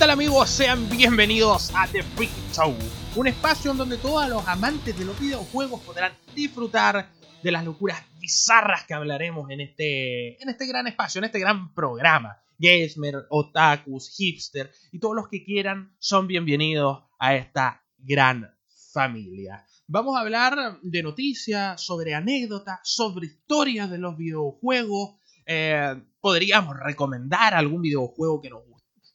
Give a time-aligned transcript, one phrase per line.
[0.00, 0.48] ¿Qué tal amigos?
[0.48, 2.74] Sean bienvenidos a The Freak Show,
[3.16, 7.10] un espacio en donde todos los amantes de los videojuegos podrán disfrutar
[7.42, 11.74] de las locuras bizarras que hablaremos en este, en este gran espacio, en este gran
[11.74, 12.38] programa.
[12.58, 18.50] Gamer, otakus, hipster y todos los que quieran son bienvenidos a esta gran
[18.94, 19.66] familia.
[19.86, 25.16] Vamos a hablar de noticias, sobre anécdotas, sobre historias de los videojuegos.
[25.44, 28.69] Eh, podríamos recomendar algún videojuego que nos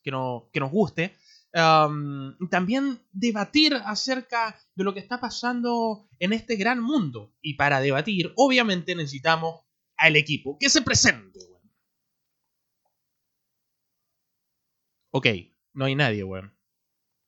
[0.05, 0.11] que,
[0.53, 1.17] que nos guste.
[1.51, 7.33] también debatir acerca de lo que está pasando en este gran mundo.
[7.41, 9.61] Y para debatir, obviamente necesitamos
[9.97, 11.39] al equipo que se presente.
[15.11, 15.27] Ok,
[15.73, 16.53] no hay nadie, weón.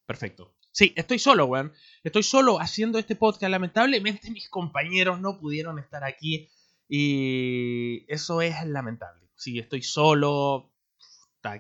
[0.06, 0.54] Perfecto.
[0.72, 1.74] Sí, estoy solo, weón.
[2.04, 3.50] Estoy solo haciendo este podcast.
[3.50, 6.50] Lamentablemente mis compañeros no pudieron estar aquí.
[6.90, 9.30] Y eso es lamentable.
[9.36, 10.74] Sí, estoy solo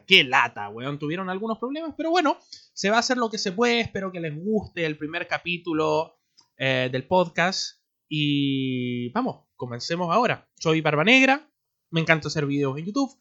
[0.05, 0.99] qué lata, weón.
[0.99, 2.37] Tuvieron algunos problemas, pero bueno,
[2.73, 3.81] se va a hacer lo que se puede.
[3.81, 6.19] Espero que les guste el primer capítulo
[6.57, 7.81] eh, del podcast.
[8.09, 10.49] Y vamos, comencemos ahora.
[10.55, 11.49] Soy Barba Negra,
[11.91, 13.11] me encanta hacer videos en YouTube,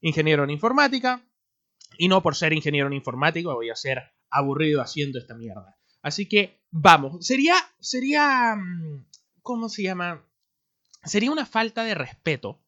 [0.00, 1.26] ingeniero en informática.
[1.98, 5.78] Y no por ser ingeniero en informática voy a ser aburrido haciendo esta mierda.
[6.02, 9.06] Así que vamos, sería, sería, mm,
[9.42, 10.24] ¿cómo se llama?
[11.04, 12.62] Sería una falta de respeto,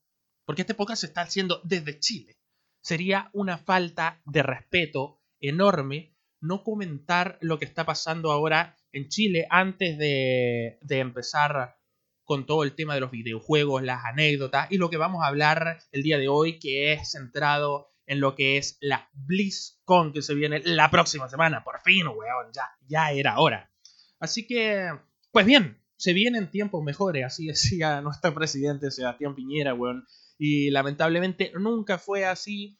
[0.44, 2.37] porque este podcast se está haciendo desde Chile.
[2.80, 9.46] Sería una falta de respeto enorme no comentar lo que está pasando ahora en Chile
[9.50, 11.76] antes de, empezar
[12.24, 15.78] con todo el tema de los videojuegos, las anécdotas y lo que vamos a hablar
[15.92, 20.34] el día de hoy que es centrado en lo que es la BlizzCon que se
[20.34, 21.62] viene la próxima semana.
[21.64, 23.70] Por fin, weón, ya, ya era hora.
[24.18, 24.90] Así que,
[25.30, 30.06] pues bien, se vienen tiempos mejores, así decía nuestro presidente Sebastián Piñera, weón.
[30.38, 32.78] Y lamentablemente nunca fue así.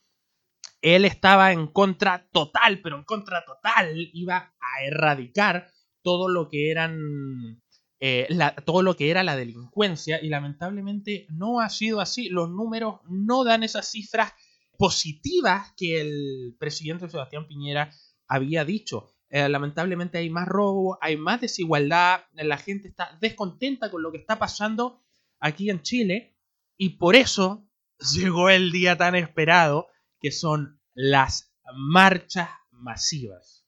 [0.80, 4.08] Él estaba en contra total, pero en contra total.
[4.12, 5.70] Iba a erradicar
[6.02, 7.60] todo lo que eran.
[8.00, 8.28] Eh,
[8.64, 10.22] todo lo que era la delincuencia.
[10.22, 12.28] Y lamentablemente no ha sido así.
[12.28, 14.32] Los números no dan esas cifras
[14.78, 17.90] positivas que el presidente Sebastián Piñera
[18.28, 19.12] había dicho.
[19.30, 24.18] Eh, lamentablemente hay más robo, hay más desigualdad, la gente está descontenta con lo que
[24.18, 25.02] está pasando
[25.38, 26.37] aquí en Chile
[26.78, 27.68] y por eso
[28.14, 29.88] llegó el día tan esperado,
[30.20, 33.66] que son las marchas masivas.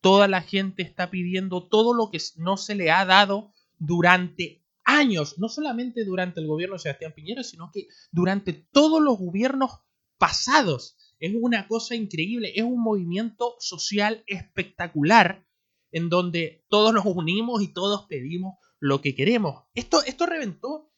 [0.00, 5.38] Toda la gente está pidiendo todo lo que no se le ha dado durante años,
[5.38, 9.70] no solamente durante el gobierno de Sebastián Piñera, sino que durante todos los gobiernos
[10.18, 10.96] pasados.
[11.18, 15.46] Es una cosa increíble, es un movimiento social espectacular
[15.90, 19.64] en donde todos nos unimos y todos pedimos lo que queremos.
[19.74, 20.92] Esto, esto reventó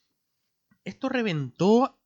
[0.88, 1.98] esto reventó.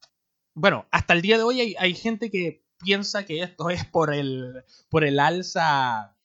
[0.54, 4.64] Bueno, hasta el día de hoy hay, gente que piensa que esto es por el,
[4.90, 6.16] por el alza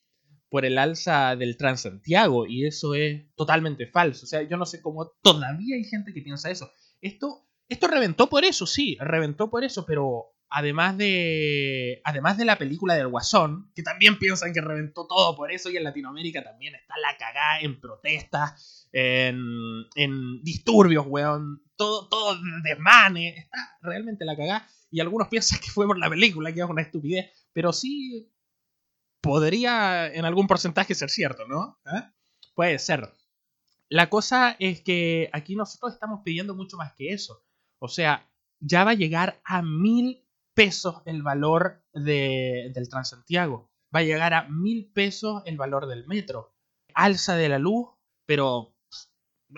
[0.49, 4.25] por el alza del Transantiago y eso es totalmente falso.
[4.25, 6.71] O sea, yo no sé cómo todavía hay gente que piensa eso.
[7.01, 12.57] Esto, esto reventó por eso, sí, reventó por eso, pero además de además de la
[12.57, 16.75] película del Guasón, que también piensan que reventó todo por eso y en Latinoamérica también
[16.75, 19.37] está la cagada en protestas, en,
[19.95, 24.67] en disturbios, weón todo, todo desmane, está realmente la cagada.
[24.89, 28.31] Y algunos piensan que fue por la película, que es una estupidez, pero sí
[29.21, 31.79] podría en algún porcentaje ser cierto, ¿no?
[31.85, 32.03] ¿Eh?
[32.55, 33.13] Puede ser.
[33.89, 37.43] La cosa es que aquí nosotros estamos pidiendo mucho más que eso.
[37.79, 38.29] O sea,
[38.59, 43.69] ya va a llegar a mil pesos el valor de, del Transantiago.
[43.95, 46.53] Va a llegar a mil pesos el valor del metro.
[46.93, 47.89] Alza de la luz,
[48.25, 48.75] pero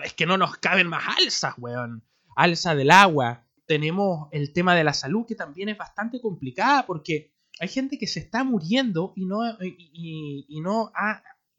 [0.04, 2.04] es que no nos caben más alzas, weón
[2.42, 3.46] alza del agua.
[3.66, 8.06] Tenemos el tema de la salud que también es bastante complicada porque hay gente que
[8.06, 10.90] se está muriendo y no, y, no,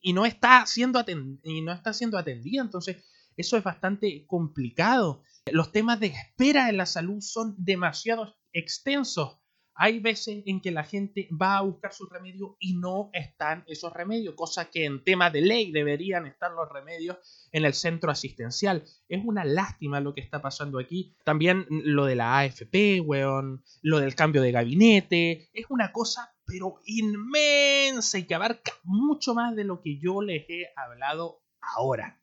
[0.01, 1.03] y no, está siendo
[1.43, 2.61] y no está siendo atendida.
[2.61, 3.03] Entonces,
[3.37, 5.23] eso es bastante complicado.
[5.51, 9.40] Los temas de espera en la salud son demasiado extensos
[9.81, 13.91] hay veces en que la gente va a buscar su remedio y no están esos
[13.91, 17.17] remedios, cosa que en tema de ley deberían estar los remedios
[17.51, 18.83] en el centro asistencial.
[19.09, 21.15] Es una lástima lo que está pasando aquí.
[21.23, 26.75] También lo de la AFP, weón, lo del cambio de gabinete, es una cosa pero
[26.85, 32.21] inmensa y que abarca mucho más de lo que yo les he hablado ahora.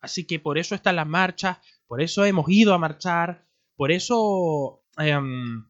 [0.00, 3.46] Así que por eso están las marchas, por eso hemos ido a marchar,
[3.76, 4.80] por eso...
[4.96, 5.66] Em,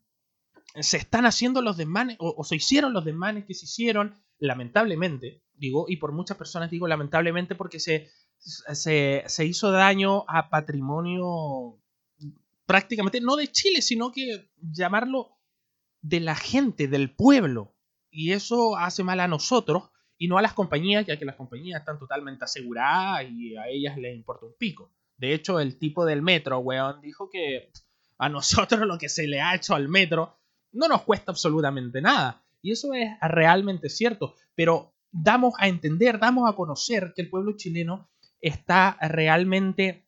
[0.80, 5.86] se están haciendo los desmanes, o, se hicieron los desmanes que se hicieron, lamentablemente, digo,
[5.88, 11.78] y por muchas personas digo lamentablemente porque se, se, hizo daño a patrimonio
[12.66, 15.38] prácticamente, no de Chile, sino que llamarlo
[16.02, 17.74] de la gente, del pueblo.
[18.10, 21.80] Y eso hace mal a nosotros y no a las compañías, ya que las compañías
[21.80, 24.92] están totalmente aseguradas y a ellas les importa un pico.
[25.16, 27.70] De hecho, el tipo del metro, weón, dijo que
[28.18, 30.36] a nosotros lo que se le ha hecho al metro
[30.74, 32.42] no nos cuesta absolutamente nada.
[32.60, 37.56] Y eso es realmente cierto, pero damos a entender, damos a conocer que el pueblo
[37.56, 38.08] chileno
[38.40, 40.06] está realmente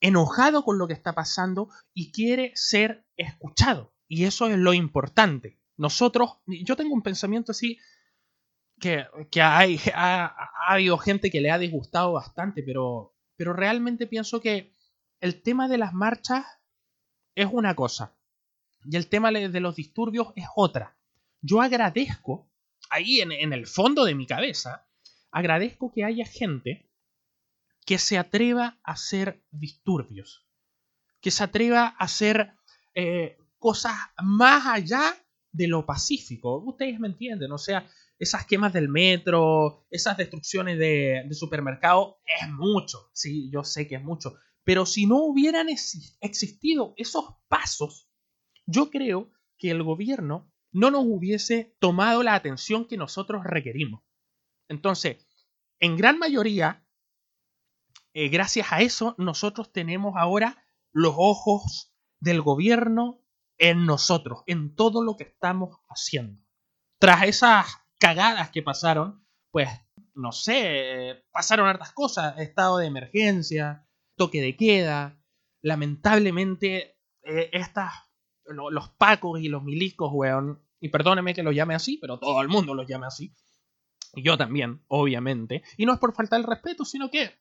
[0.00, 3.92] enojado con lo que está pasando y quiere ser escuchado.
[4.08, 5.58] Y eso es lo importante.
[5.76, 7.78] Nosotros, yo tengo un pensamiento así
[8.80, 9.06] que,
[9.42, 10.34] hay, ha,
[10.68, 14.72] habido gente que le ha disgustado bastante, pero, pero realmente pienso que
[15.20, 16.46] el tema de las marchas
[17.34, 18.17] es una cosa
[18.90, 20.96] y el tema de los disturbios es otra.
[21.42, 22.50] Yo agradezco,
[22.88, 24.88] ahí en, el fondo de mi cabeza,
[25.30, 26.90] agradezco que haya gente
[27.84, 30.46] que se atreva a hacer disturbios,
[31.20, 32.54] que se atreva a hacer
[32.94, 35.14] eh, cosas más allá
[35.52, 36.56] de lo pacífico.
[36.64, 37.86] Ustedes me entienden, o sea,
[38.18, 43.96] esas quemas del metro, esas destrucciones de, de supermercado, es mucho, sí, yo sé que
[43.96, 44.34] es mucho,
[44.64, 48.07] pero si no hubieran existido esos pasos,
[48.68, 54.02] yo creo que el gobierno no nos hubiese tomado la atención que nosotros requerimos.
[54.68, 55.26] Entonces,
[55.80, 56.86] en gran mayoría,
[58.12, 60.62] eh, gracias a eso, nosotros tenemos ahora
[60.92, 63.24] los ojos del gobierno
[63.56, 66.42] en nosotros, en todo lo que estamos haciendo.
[66.98, 67.66] Tras esas
[67.98, 69.68] cagadas que pasaron, pues,
[70.14, 75.22] no sé, pasaron hartas cosas, estado de emergencia, toque de queda,
[75.62, 77.92] lamentablemente eh, estas,
[78.48, 82.48] los pacos y los milicos, weón, y perdóneme que lo llame así, pero todo el
[82.48, 83.34] mundo los llama así,
[84.14, 87.32] y yo también, obviamente, y no es por falta el respeto, sino que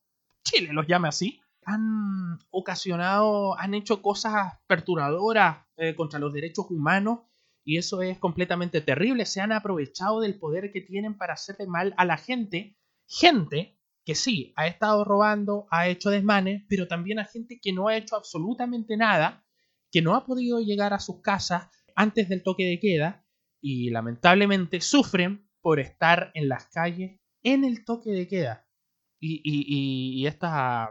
[0.44, 7.20] Chile los llame así, han ocasionado, han hecho cosas perturbadoras eh, contra los derechos humanos
[7.66, 9.26] y eso es completamente terrible.
[9.26, 12.78] Se han aprovechado del poder que tienen para hacerle mal a la gente.
[13.06, 17.90] Gente que sí, ha estado robando, ha hecho desmanes, pero también a gente que no
[17.90, 19.46] ha hecho absolutamente nada,
[19.92, 23.26] que no ha podido llegar a sus casas antes del toque de queda
[23.62, 28.68] y lamentablemente sufren por estar en las calles en el toque de queda.
[29.20, 30.90] Y, y, y estas,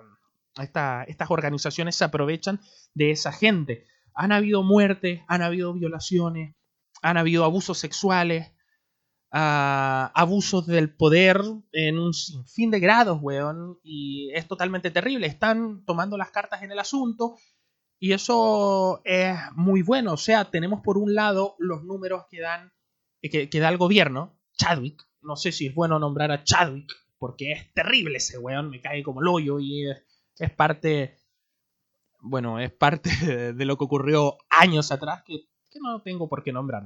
[0.58, 2.60] estas organizaciones se aprovechan
[2.94, 3.86] de esa gente.
[4.14, 6.56] Han habido muertes, han habido violaciones,
[7.02, 8.48] han habido abusos sexuales,
[9.32, 11.40] uh, abusos del poder
[11.72, 13.78] en un sinfín de grados, weón.
[13.82, 15.26] Y es totalmente terrible.
[15.26, 17.36] Están tomando las cartas en el asunto.
[17.98, 20.14] Y eso es muy bueno.
[20.14, 22.72] O sea, tenemos por un lado los números que dan
[23.22, 25.06] que, que da el gobierno, Chadwick.
[25.22, 29.02] No sé si es bueno nombrar a Chadwick porque es terrible ese weón, me cae
[29.02, 29.88] como el hoyo y
[30.38, 31.18] es, parte,
[32.20, 33.10] bueno, es parte
[33.54, 35.48] de, lo que ocurrió años atrás que,
[35.80, 36.84] no tengo por qué nombrar,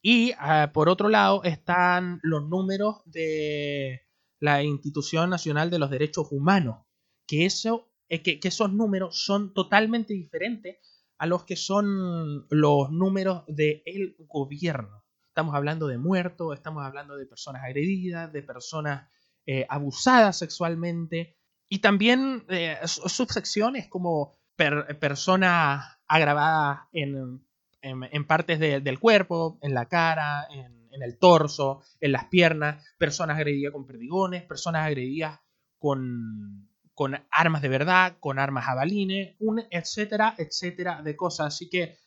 [0.00, 4.08] Y ah, por otro lado están los números de
[4.40, 6.86] la Institución Nacional de los Derechos Humanos,
[7.26, 10.78] que, eso, que, esos números son totalmente diferentes
[11.18, 15.04] a los que son los números del gobierno.
[15.28, 19.08] Estamos hablando de muertos, estamos hablando de personas agredidas, de personas
[19.46, 21.36] eh, abusadas sexualmente
[21.68, 27.44] y también eh, subsecciones como personas agravadas en,
[27.82, 33.72] en, partes del cuerpo, en la cara, en, el torso, en las piernas, personas agredidas
[33.72, 35.40] con perdigones, personas agredidas
[35.78, 41.48] con, con armas de verdad, con armas jabalines, un etcétera, etcétera de cosas.
[41.48, 41.98] Así que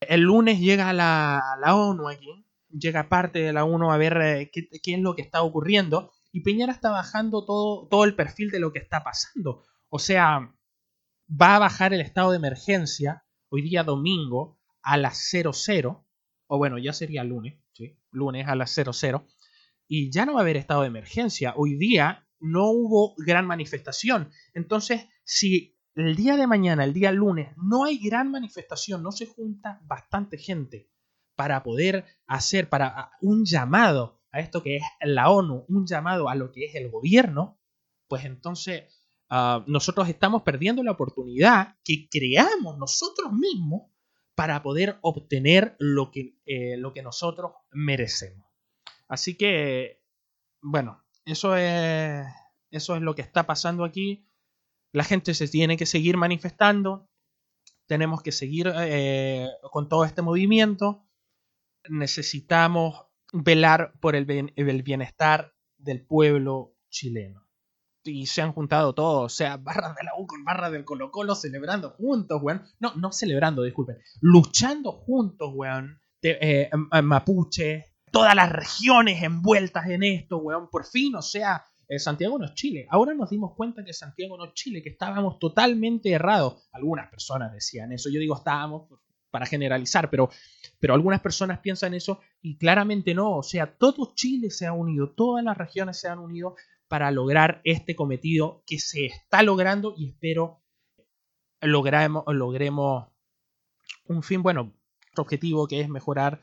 [0.00, 4.50] el lunes llega la, la ONU aquí, llega parte de la ONU a ver eh,
[4.52, 8.60] qué, es lo que está ocurriendo y Piñera está bajando todo, todo el perfil de
[8.60, 9.62] lo que está pasando.
[9.88, 10.54] O sea,
[11.30, 16.06] va a bajar el estado de emergencia hoy día domingo a las 00,
[16.46, 17.58] o bueno, ya sería lunes,
[18.10, 19.26] lunes a las 00,
[19.86, 21.52] y ya no va a haber estado de emergencia.
[21.56, 24.30] Hoy día no hubo gran manifestación.
[24.54, 29.26] Entonces, si el día de mañana, el día lunes, no hay gran manifestación, no se
[29.26, 30.90] junta bastante gente
[31.36, 36.34] para poder hacer para un llamado a esto que es la ONU, un llamado a
[36.34, 37.58] lo que es el gobierno,
[38.08, 38.84] pues entonces
[39.28, 43.90] ah, nosotros estamos perdiendo la oportunidad que creamos nosotros mismos
[44.34, 48.46] para poder obtener lo que, eh, lo que nosotros merecemos.
[49.08, 50.02] Así que,
[50.62, 52.26] bueno, eso es,
[52.70, 54.26] eso es lo que está pasando aquí.
[54.92, 57.08] La gente se tiene que seguir manifestando.
[57.86, 61.06] Tenemos que seguir eh, con todo este movimiento.
[61.88, 67.46] Necesitamos velar por el, bienestar del pueblo chileno.
[68.02, 71.10] Y se han juntado todos, o sea, barras de la U con barras del Colo
[71.10, 72.62] Colo celebrando juntos, weón.
[72.78, 73.98] No, no celebrando, disculpen.
[74.20, 76.00] Luchando juntos, weón.
[76.22, 76.70] Eh,
[77.02, 82.46] mapuche, todas las regiones envueltas en esto, weón, por fin, o sea, eh, Santiago no
[82.46, 82.86] es Chile.
[82.90, 86.68] Ahora nos dimos cuenta que Santiago no es Chile, que estábamos totalmente errados.
[86.72, 88.88] Algunas personas decían eso, yo digo estábamos
[89.30, 90.30] para generalizar, pero,
[90.78, 95.10] pero algunas personas piensan eso y claramente no, o sea, todo Chile se ha unido,
[95.10, 96.56] todas las regiones se han unido
[96.88, 100.60] para lograr este cometido que se está logrando y espero
[101.60, 103.08] logremos, logremos
[104.06, 104.74] un fin, bueno,
[105.16, 106.40] objetivo que es mejorar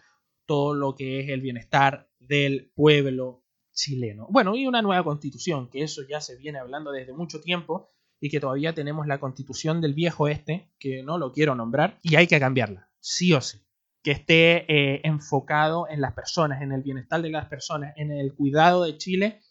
[0.47, 4.27] todo lo que es el bienestar del pueblo chileno.
[4.31, 7.87] Bueno, y una nueva constitución, que eso ya se viene hablando desde mucho tiempo
[8.19, 12.15] y que todavía tenemos la constitución del viejo este, que no lo quiero nombrar, y
[12.15, 13.59] hay que cambiarla, sí o sí.
[14.01, 18.33] Que esté eh, enfocado en las personas, en el bienestar de las personas, en el
[18.33, 19.41] cuidado de Chile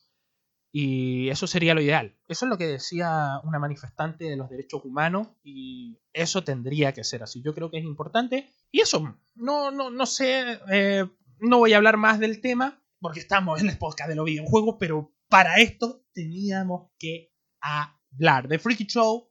[0.73, 2.17] y eso sería lo ideal.
[2.29, 7.05] Eso es lo que decía una manifestante de los derechos humanos y eso tendría que
[7.05, 7.43] ser así.
[7.43, 8.53] Yo creo que es importante.
[8.71, 11.07] Y eso, no, no, no sé, eh,
[11.39, 14.77] no voy a hablar más del tema porque estamos en el podcast de los videojuegos,
[14.79, 18.49] pero para esto teníamos que hablar.
[18.49, 19.31] The Freaky Show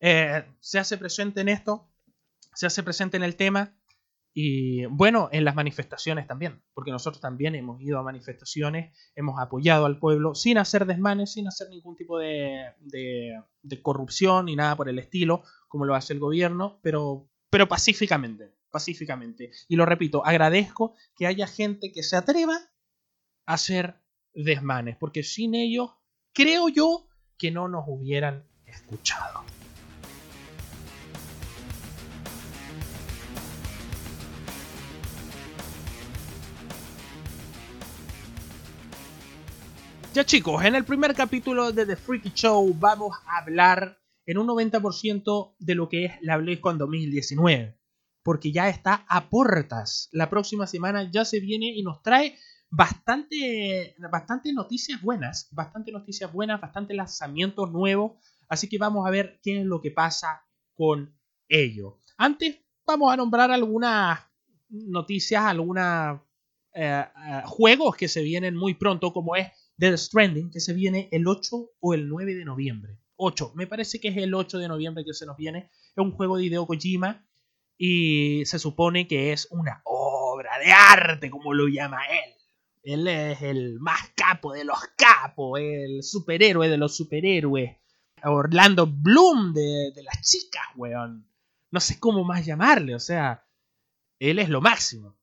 [0.00, 1.90] eh, se hace presente en esto,
[2.54, 3.76] se hace presente en el tema
[4.36, 9.86] y bueno, en las manifestaciones también, porque nosotros también hemos ido a manifestaciones, hemos apoyado
[9.86, 14.88] al pueblo sin hacer desmanes, sin hacer ningún tipo de, de, corrupción ni nada por
[14.88, 19.52] el estilo, como lo hace el gobierno, pero, pero pacíficamente, pacíficamente.
[19.68, 22.56] Y lo repito, agradezco que haya gente que se atreva
[23.46, 24.00] a hacer
[24.34, 25.92] desmanes, porque sin ellos
[26.32, 27.06] creo yo
[27.38, 29.44] que no nos hubieran escuchado.
[40.14, 44.46] Ya chicos, en el primer capítulo de The Freaky Show vamos a hablar en un
[44.46, 47.76] 90% de lo que es la BlizzCon 2019.
[48.22, 50.08] Porque ya está a puertas.
[50.12, 52.38] La próxima semana ya se viene y nos trae
[52.70, 55.48] bastante, bastante noticias buenas.
[55.50, 58.12] Bastante noticias buenas, bastante lanzamientos nuevos.
[58.48, 61.12] Así que vamos a ver qué es lo que pasa con
[61.48, 61.98] ello.
[62.18, 64.20] Antes vamos a nombrar algunas
[64.68, 66.20] noticias, algunos
[66.72, 71.08] eh, eh, juegos que se vienen muy pronto, como es Death Stranding, que se viene
[71.12, 72.98] el 8 o el 9 de noviembre.
[73.16, 75.70] 8, me parece que es el 8 de noviembre que se nos viene.
[75.72, 77.26] Es un juego de Hideo Kojima
[77.76, 82.34] y se supone que es una obra de arte, como lo llama él.
[82.82, 87.76] Él es el más capo de los capos, el superhéroe de los superhéroes.
[88.22, 91.28] Orlando Bloom de, de las chicas, weón.
[91.70, 93.46] No sé cómo más llamarle, o sea,
[94.18, 95.16] él es lo máximo.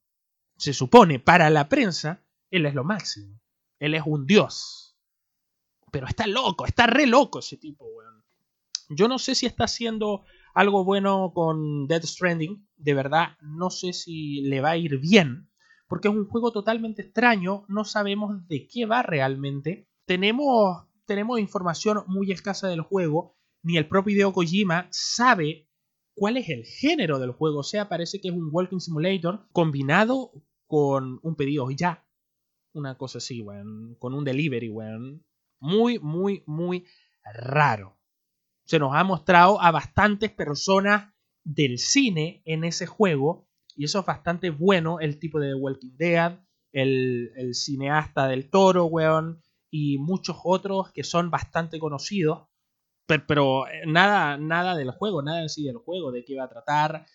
[0.57, 3.39] Se supone, para la prensa, él es lo máximo.
[3.81, 4.95] Él es un dios.
[5.91, 8.23] Pero está loco, está re loco ese tipo, weón.
[8.89, 10.23] Yo no sé si está haciendo
[10.53, 12.67] algo bueno con Dead Stranding.
[12.77, 15.49] De verdad, no sé si le va a ir bien.
[15.87, 17.65] Porque es un juego totalmente extraño.
[17.67, 19.89] No sabemos de qué va realmente.
[20.05, 23.35] Tenemos, tenemos información muy escasa del juego.
[23.63, 25.67] Ni el propio Hideo Kojima sabe
[26.13, 27.59] cuál es el género del juego.
[27.59, 30.31] O sea, parece que es un Walking Simulator combinado
[30.67, 32.05] con un pedido ya
[32.73, 33.95] una cosa así, weón.
[33.99, 35.25] Con un delivery, weón.
[35.59, 36.85] Muy, muy, muy
[37.23, 37.99] raro.
[38.65, 41.13] Se nos ha mostrado a bastantes personas
[41.43, 43.47] del cine en ese juego.
[43.75, 44.99] Y eso es bastante bueno.
[44.99, 46.39] El tipo de The Walking Dead.
[46.71, 49.41] El, el cineasta del toro, weón.
[49.69, 52.47] Y muchos otros que son bastante conocidos.
[53.07, 56.45] Pero, pero, eh, nada, nada del juego, nada en sí del juego, de qué va
[56.45, 57.05] a tratar,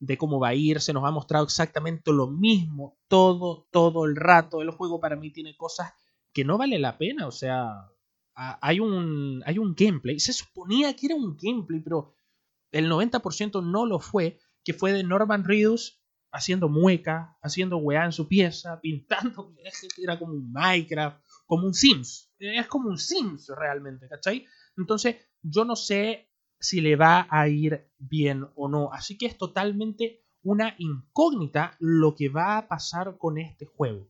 [0.00, 4.16] de cómo va a ir, se nos ha mostrado exactamente lo mismo todo, todo el
[4.16, 4.62] rato.
[4.62, 5.92] El juego para mí tiene cosas
[6.32, 7.90] que no vale la pena, o sea,
[8.34, 12.14] hay un, hay un gameplay, se suponía que era un gameplay, pero
[12.70, 16.00] el 90% no lo fue, que fue de Norman Reedus
[16.30, 19.52] haciendo mueca, haciendo weá en su pieza, pintando,
[19.96, 24.46] era como un Minecraft, como un Sims, es como un Sims realmente, ¿cachai?
[24.76, 26.27] Entonces, yo no sé
[26.60, 28.92] si le va a ir bien o no.
[28.92, 34.08] Así que es totalmente una incógnita lo que va a pasar con este juego.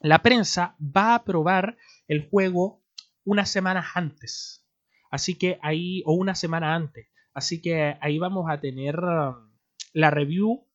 [0.00, 1.76] La prensa va a probar
[2.08, 2.82] el juego
[3.24, 4.66] unas semanas antes.
[5.10, 7.08] Así que ahí, o una semana antes.
[7.32, 9.52] Así que ahí vamos a tener um,
[9.92, 10.66] la review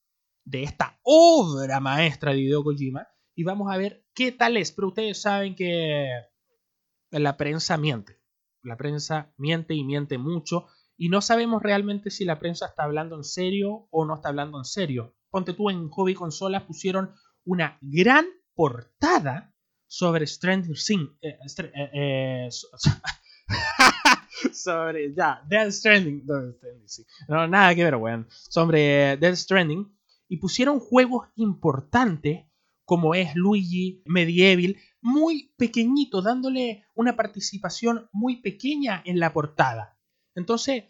[0.43, 3.07] de esta obra maestra de Hideo Kojima.
[3.35, 4.71] Y vamos a ver qué tal es.
[4.71, 6.07] Pero ustedes saben que
[7.11, 8.20] la prensa miente
[8.63, 13.15] la prensa miente y miente mucho y no sabemos realmente si la prensa está hablando
[13.15, 15.15] en serio o no está hablando en serio.
[15.31, 19.51] Ponte tú en Hobby Consolas pusieron una gran portada
[19.87, 20.75] sobre Stranger.
[21.21, 22.49] Eh, eh, eh,
[24.53, 26.23] sobre, ya, Death Stranding.
[27.27, 28.27] No, nada que ver, weón.
[28.29, 29.91] Sobre Death Stranding.
[30.27, 32.45] Y pusieron juegos importantes
[32.91, 39.97] como es Luigi Medieval, muy pequeñito, dándole una participación muy pequeña en la portada.
[40.35, 40.83] Entonces,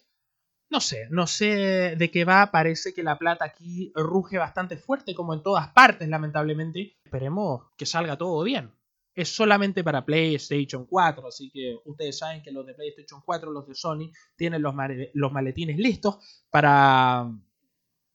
[0.72, 5.14] no sé, no sé de qué va, parece que la plata aquí ruge bastante fuerte,
[5.14, 6.98] como en todas partes, lamentablemente.
[7.06, 8.74] Esperemos que salga todo bien.
[9.14, 13.68] Es solamente para PlayStation 4, así que ustedes saben que los de PlayStation 4, los
[13.68, 16.18] de Sony, tienen los, maletines listos
[16.50, 17.32] para,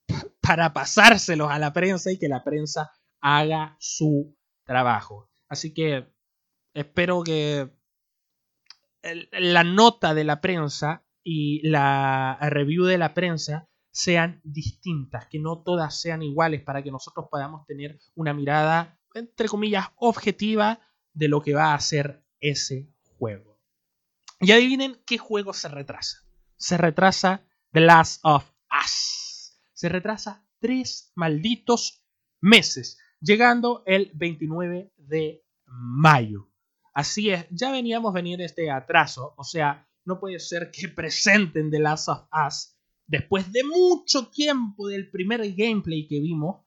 [0.40, 5.30] para pasárselos a la prensa y que la prensa haga su trabajo.
[5.48, 6.12] Así que
[6.74, 7.70] espero que
[9.32, 15.62] la nota de la prensa y la review de la prensa sean distintas, que no
[15.62, 20.80] todas sean iguales para que nosotros podamos tener una mirada, entre comillas, objetiva
[21.14, 23.58] de lo que va a ser ese juego.
[24.40, 26.18] Y adivinen qué juego se retrasa.
[26.56, 27.42] Se retrasa
[27.72, 28.50] The Last of
[28.84, 29.58] Us.
[29.72, 32.04] Se retrasa tres malditos
[32.40, 36.48] meses, llegando el 29 de mayo.
[36.94, 41.80] Así es, ya veníamos venir este atraso, o sea, no puede ser que presenten The
[41.80, 46.64] Last of Us después de mucho tiempo del primer gameplay que vimos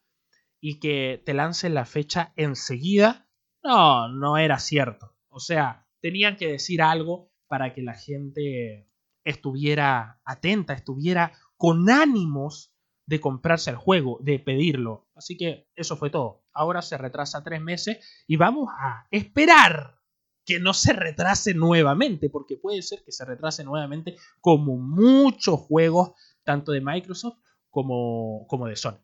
[0.61, 3.29] y que te lancen la fecha enseguida.
[3.63, 5.15] No, no era cierto.
[5.29, 8.89] O sea, tenían que decir algo para que la gente
[9.23, 12.73] estuviera atenta, estuviera con ánimos
[13.05, 15.07] de comprarse el juego, de pedirlo.
[15.15, 16.38] Así que eso fue todo.
[16.53, 19.99] Ahora se retrasa tres meses y vamos a esperar
[20.45, 26.13] que no se retrase nuevamente, porque puede ser que se retrase nuevamente como muchos juegos,
[26.43, 27.37] tanto de Microsoft
[27.69, 28.99] como, como de Sony.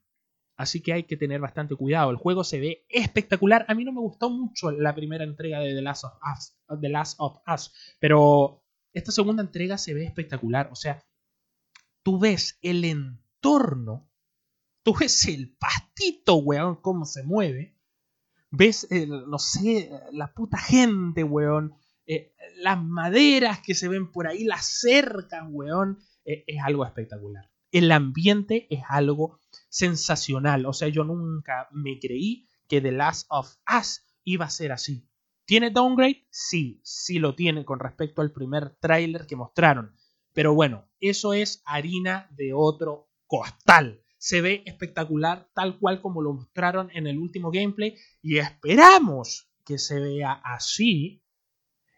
[0.57, 2.11] Así que hay que tener bastante cuidado.
[2.11, 3.65] El juego se ve espectacular.
[3.67, 6.89] A mí no me gustó mucho la primera entrega de The Last of Us, The
[6.89, 10.69] Last of Us pero esta segunda entrega se ve espectacular.
[10.71, 11.05] O sea,
[12.01, 14.09] tú ves el entorno,
[14.85, 17.75] tú ves el pastito, weón, cómo se mueve,
[18.51, 18.87] ves,
[19.27, 21.73] no sé, la puta gente, weón,
[22.05, 27.49] eh, las maderas que se ven por ahí, las cercan, weón, eh, es algo espectacular.
[27.71, 33.55] El ambiente es algo sensacional, o sea, yo nunca me creí que The Last of
[33.75, 35.09] Us iba a ser así.
[35.45, 36.27] ¿Tiene downgrade?
[36.29, 39.95] Sí, sí lo tiene con respecto al primer tráiler que mostraron.
[40.31, 44.04] Pero bueno, eso es harina de otro costal.
[44.25, 49.77] Se ve espectacular tal cual como lo mostraron en el último gameplay y esperamos que
[49.77, 51.23] se vea así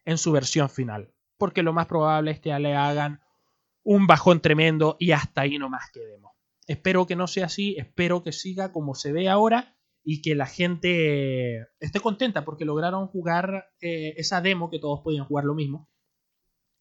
[0.04, 1.14] en su versión final.
[1.38, 3.22] Porque lo más probable es que le hagan
[3.82, 6.34] un bajón tremendo y hasta ahí nomás quedemos.
[6.66, 10.48] Espero que no sea así, espero que siga como se ve ahora y que la
[10.48, 15.90] gente esté contenta porque lograron jugar eh, esa demo que todos podían jugar lo mismo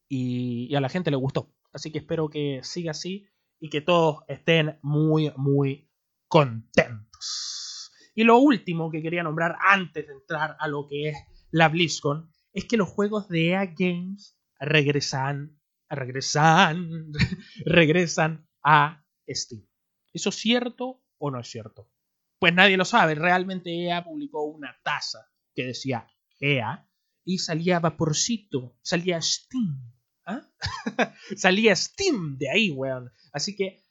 [0.09, 1.53] y a la gente le gustó.
[1.71, 5.89] Así que espero que siga así y que todos estén muy, muy
[6.27, 7.91] contentos.
[8.15, 11.17] Y lo último que quería nombrar antes de entrar a lo que es
[11.51, 17.11] la BlizzCon es que los juegos de EA Games regresan, regresan,
[17.65, 19.67] regresan a Steam.
[20.13, 21.91] ¿Eso es cierto o no es cierto?
[22.39, 23.15] Pues nadie lo sabe.
[23.15, 26.07] Realmente EA publicó una taza que decía
[26.39, 26.87] EA
[27.23, 29.96] y salía vaporcito, salía Steam.
[30.27, 30.45] ¿Ah?
[31.37, 33.11] salía Steam de ahí, weón.
[33.31, 33.81] Así que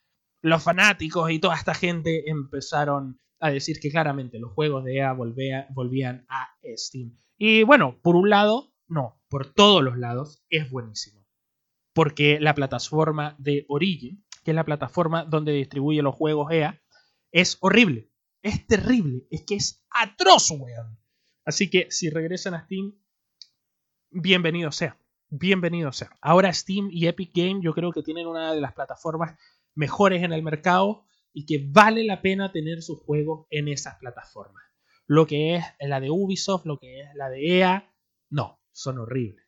[0.42, 5.12] los fanáticos y toda esta gente empezaron a decir que claramente los juegos de EA
[5.12, 7.18] volvían a Steam.
[7.38, 11.26] Y bueno, por un lado, no, por todos los lados es buenísimo.
[11.94, 16.82] Porque la plataforma de Origin, que es la plataforma donde distribuye los juegos EA,
[17.32, 18.10] es horrible,
[18.42, 20.98] es terrible, es que es atroz, weón.
[21.46, 22.94] Así que si regresan a Steam,
[24.10, 26.10] bienvenido sea bienvenido sea.
[26.20, 29.38] Ahora Steam y Epic Game yo creo que tienen una de las plataformas
[29.74, 34.62] mejores en el mercado y que vale la pena tener sus juegos en esas plataformas.
[35.06, 37.92] Lo que es la de Ubisoft, lo que es la de EA,
[38.30, 39.44] no, son horribles.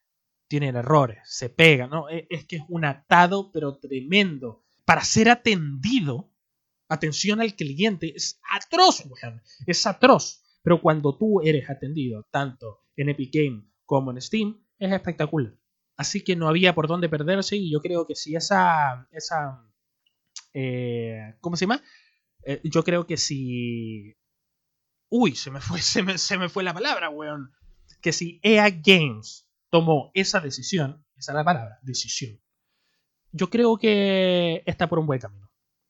[0.48, 2.08] Tienen errores, se pegan, ¿no?
[2.08, 4.64] E, es que es un atado pero tremendo.
[4.84, 6.30] Para ser atendido,
[6.88, 9.42] atención al cliente, es atroz, weón.
[9.66, 10.42] Es atroz.
[10.62, 15.57] Pero cuando tú eres atendido, tanto en Epic Game como en Steam, es espectacular.
[15.98, 19.08] Así que no había por dónde perderse y yo creo que si esa...
[19.10, 19.64] esa
[20.54, 21.82] eh, ¿Cómo se llama?
[22.44, 24.16] Eh, yo creo que si...
[25.10, 26.02] Uy, se me, fue, se,
[26.38, 27.52] me, fue la palabra, weón.
[28.00, 32.40] Que si EA Games tomó esa decisión, esa es la palabra, decisión.
[33.32, 35.47] Yo creo que está por un buen camino.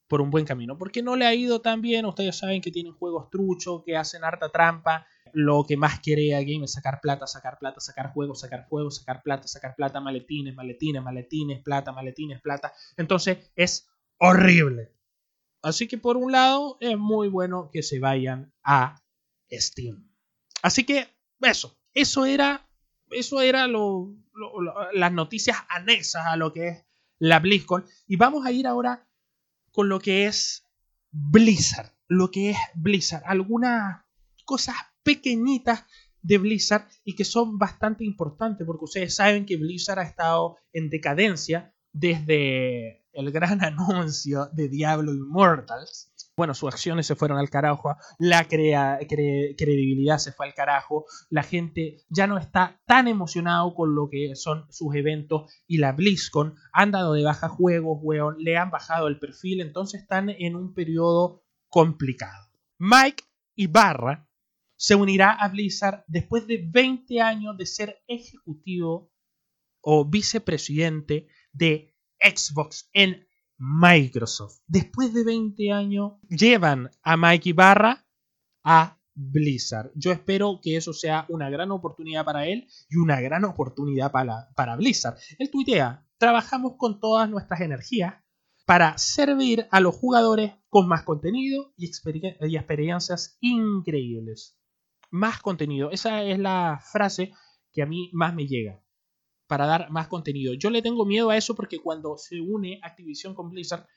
[0.09, 0.77] Por un buen camino.
[0.77, 2.05] Porque no le ha ido tan bien.
[2.05, 6.41] Ustedes saben que tienen juegos truchos, que hacen harta trampa lo que más quiere a
[6.41, 10.55] Game es sacar plata, sacar plata, sacar juegos, sacar juegos, sacar plata, sacar plata, maletines,
[10.55, 12.73] maletines, maletines, plata, maletines, plata.
[12.97, 14.93] Entonces es horrible.
[15.61, 19.01] Así que por un lado es muy bueno que se vayan a
[19.51, 20.09] Steam.
[20.61, 21.07] Así que
[21.41, 22.67] eso, eso era,
[23.11, 24.15] eso era lo,
[24.93, 26.85] las noticias anexas a lo que es
[27.17, 27.85] la BlizzCon.
[28.07, 29.08] Y vamos a ir ahora
[29.71, 30.63] con lo que es
[31.11, 31.91] Blizzard.
[32.07, 33.23] Lo que es Blizzard.
[33.25, 34.03] Algunas
[34.45, 35.85] cosas pequeñitas
[36.21, 40.89] de Blizzard y que son bastante importantes porque ustedes saben que Blizzard ha estado en
[40.89, 46.08] decadencia desde el gran anuncio de Diablo Immortals
[46.39, 51.97] bueno, sus acciones se fueron al carajo, la credibilidad se fue al carajo, la gente
[52.07, 56.91] ya no está tan emocionado con lo que son sus eventos y la BlizzCon han
[56.91, 61.43] dado de baja juegos, weón, le han bajado el perfil, entonces están en un periodo
[61.67, 62.47] complicado.
[62.77, 63.25] Mike
[63.55, 64.25] Ibarra
[64.77, 69.11] se unirá a Blizzard después de 20 años de ser ejecutivo
[69.81, 73.27] o vicepresidente de Xbox en
[73.59, 74.61] Microsoft.
[74.67, 78.05] Después de 20 años, llevan a Mike Ibarra
[78.63, 79.91] a Blizzard.
[79.95, 84.49] Yo espero que eso sea una gran oportunidad para él y una gran oportunidad para,
[84.55, 85.17] para Blizzard.
[85.37, 88.15] Él tuitea, trabajamos con todas nuestras energías
[88.65, 94.57] para servir a los jugadores con más contenido y experiencias increíbles.
[95.11, 95.91] Más contenido.
[95.91, 97.33] Esa es la frase
[97.73, 98.81] que a mí más me llega
[99.49, 100.53] para dar más contenido.
[100.53, 103.87] Yo le tengo miedo a eso porque cuando se une Activision con Blizzard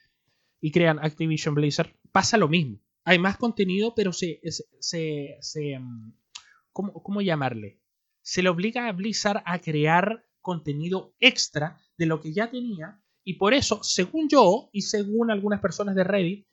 [0.59, 2.79] y crean Activision Blizzard, pasa lo mismo.
[3.05, 4.41] Hay más contenido, pero se...
[4.79, 6.13] se, se, mm,
[6.71, 7.79] ¿cómo, llamarle?
[8.23, 13.35] Se le obliga a Blizzard a crear contenido extra de lo que ya tenía y
[13.35, 16.47] por eso, según yo y según algunas personas de Reddit,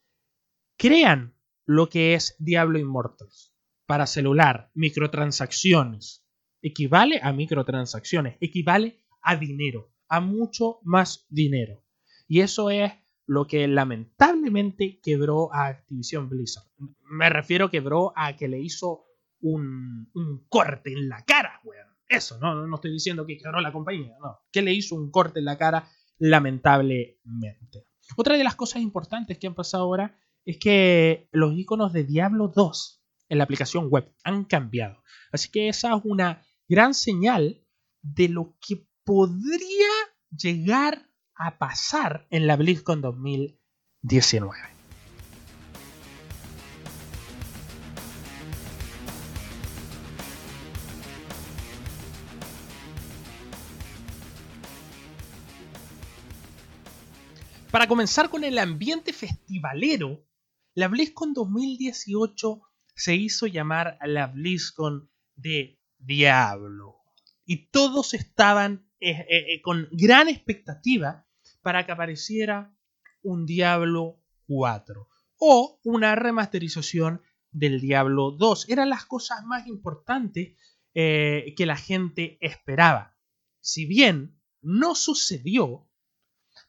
[0.77, 1.35] crean
[1.65, 3.55] lo que es Diablo Immortals
[3.87, 6.23] para celular, microtransacciones,
[6.63, 11.85] equivale a microtransacciones, equivale a dinero, a mucho más dinero.
[12.29, 12.93] Y eso es
[13.27, 16.67] lo que lamentablemente quebró a Activision Blizzard.
[17.03, 19.05] Me refiero quebró a que le hizo
[19.41, 20.11] un,
[20.49, 21.87] corte en la cara, weón.
[22.09, 24.41] Eso, no, no estoy diciendo que quebró la compañía, no.
[24.51, 27.87] Que le hizo un corte en la cara, lamentablemente.
[28.17, 32.49] Otra de las cosas importantes que han pasado ahora es que los iconos de Diablo
[32.49, 35.03] 2 en la aplicación web han cambiado.
[35.31, 37.67] Así que esa es una gran señal
[38.01, 39.91] de lo que podría
[40.31, 44.57] llegar a pasar en la BlizzCon 2019.
[57.73, 60.25] Para comenzar con el ambiente festivalero,
[60.77, 62.63] la BlizzCon 2018
[62.95, 66.97] se hizo llamar la BlizzCon de Diablo.
[67.45, 71.27] Y todos estaban eh, eh, eh, con gran expectativa
[71.63, 72.75] para que apareciera
[73.23, 75.09] un Diablo 4
[75.39, 78.69] o una remasterización del Diablo 2.
[78.69, 80.57] Eran las cosas más importantes
[80.93, 83.17] que la gente esperaba.
[83.61, 85.89] Si bien no sucedió,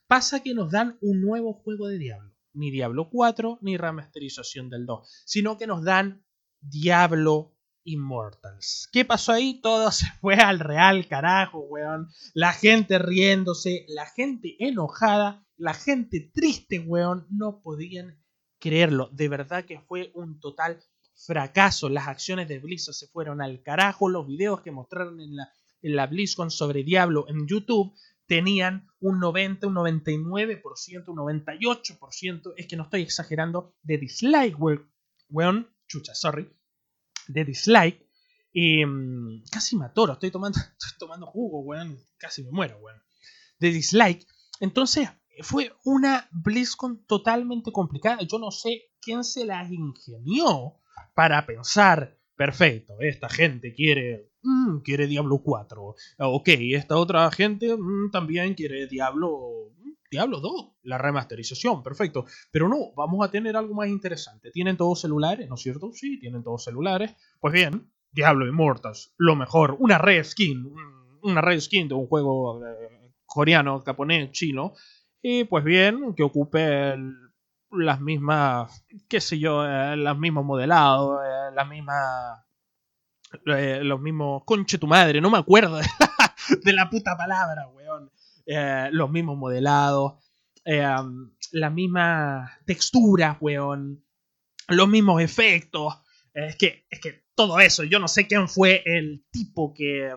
[0.06, 2.32] pasa que nos dan un nuevo juego de Diablo.
[2.54, 6.24] Ni Diablo 4 ni remasterización del 2, sino que nos dan
[6.60, 8.88] Diablo Immortals.
[8.92, 9.60] ¿Qué pasó ahí?
[9.60, 12.08] Todo se fue al real carajo, weón.
[12.34, 17.26] La gente riéndose, la gente enojada, la gente triste, weón.
[17.30, 18.22] No podían
[18.58, 19.08] creerlo.
[19.12, 20.80] De verdad que fue un total
[21.14, 21.88] fracaso.
[21.88, 24.08] Las acciones de Blizzard se fueron al carajo.
[24.08, 27.94] Los videos que mostraron en la, en la BlizzCon sobre Diablo en YouTube
[28.26, 34.56] tenían un 90, un 99%, un 98%, es que no estoy exagerando, de dislike,
[35.28, 35.68] weón.
[35.88, 36.48] Chucha, sorry
[37.32, 38.06] de dislike.
[38.54, 41.98] Mm, casi me atoro, estoy tomando, estoy tomando jugo, weón.
[42.18, 43.00] Casi me muero, weón.
[43.58, 44.26] De dislike.
[44.60, 45.08] Entonces,
[45.40, 48.22] fue una BlizzCon totalmente complicada.
[48.22, 50.78] Yo no sé quién se la ingenió
[51.14, 55.94] para pensar, perfecto, esta gente quiere, mm, quiere Diablo 4.
[56.18, 59.72] Ok, esta otra gente mm, también quiere Diablo
[60.12, 62.26] Diablo 2, la remasterización, perfecto.
[62.50, 64.50] Pero no, vamos a tener algo más interesante.
[64.50, 65.90] ¿Tienen todos celulares, no es cierto?
[65.94, 67.16] Sí, tienen todos celulares.
[67.40, 70.70] Pues bien, Diablo Immortals, lo mejor, una red skin,
[71.22, 74.74] una red skin de un juego eh, coreano, japonés, chino.
[75.22, 76.94] Y pues bien, que ocupe
[77.70, 82.38] las mismas, qué sé yo, eh, los mismos modelados, eh, las mismas
[83.44, 84.42] los mismos.
[84.44, 85.78] Conche tu madre, no me acuerdo
[86.64, 87.81] de la, puta palabra, weón.
[88.46, 90.14] Eh, los mismos modelados,
[90.64, 90.84] eh,
[91.52, 93.38] las mismas texturas,
[94.68, 95.94] los mismos efectos.
[96.34, 100.14] Es que, es que todo eso, yo no sé quién fue el tipo que,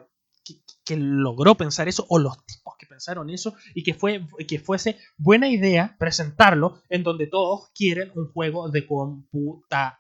[0.86, 4.98] que, logró pensar eso o los tipos que pensaron eso y que, fue, que fuese
[5.18, 10.00] buena idea presentarlo en donde todos quieren un juego de computador.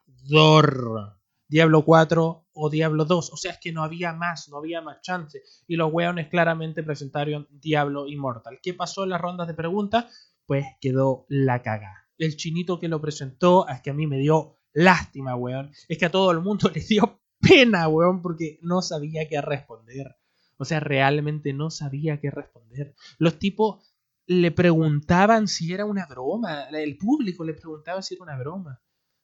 [1.47, 3.33] Diablo 4 o Diablo 2.
[3.33, 5.43] O sea, es que no había más, no había más chance.
[5.67, 8.59] Y los weones claramente presentaron Diablo Immortal.
[8.63, 10.33] ¿Qué pasó en las rondas de preguntas?
[10.45, 12.07] Pues quedó la caga.
[12.17, 15.71] El chinito que lo presentó, es que a mí me dio lástima, weón.
[15.87, 20.15] Es que a todo el mundo le dio pena, weón, porque no sabía qué responder.
[20.57, 22.95] O sea, realmente no sabía qué responder.
[23.17, 23.93] Los tipos
[24.27, 26.63] le preguntaban si era una broma.
[26.69, 28.81] El público le preguntaba si era una broma.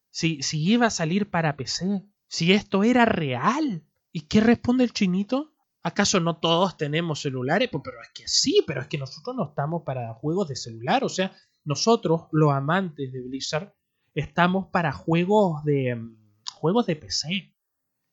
[0.09, 2.03] Si, si iba a salir para PC.
[2.31, 3.83] Si esto era real.
[4.13, 5.51] ¿Y qué responde el chinito?
[5.83, 7.67] ¿Acaso no todos tenemos celulares?
[7.69, 11.03] Pues, pero es que sí, pero es que nosotros no estamos para juegos de celular.
[11.03, 13.75] O sea, nosotros, los amantes de Blizzard,
[14.13, 16.17] estamos para juegos de mm,
[16.53, 17.53] juegos de PC.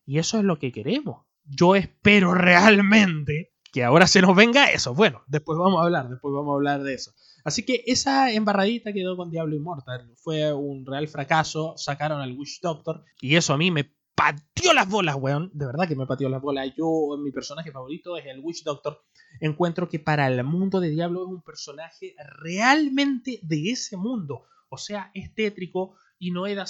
[0.05, 1.25] Y eso es lo que queremos.
[1.45, 4.95] Yo espero realmente que ahora se nos venga eso.
[4.95, 7.13] Bueno, después vamos a hablar, después vamos a hablar de eso.
[7.45, 10.13] Así que esa embarradita quedó con Diablo Immortal.
[10.17, 11.75] Fue un real fracaso.
[11.77, 13.05] Sacaron al Witch Doctor.
[13.21, 15.49] Y eso a mí me pateó las bolas, weón.
[15.55, 16.75] De verdad que me pateó las bolas.
[16.77, 19.01] Yo, mi personaje favorito es el Witch Doctor.
[19.41, 24.45] Encuentro que para el mundo de Diablo es un personaje realmente de ese mundo.
[24.71, 26.67] O sea, es tétrico y no da,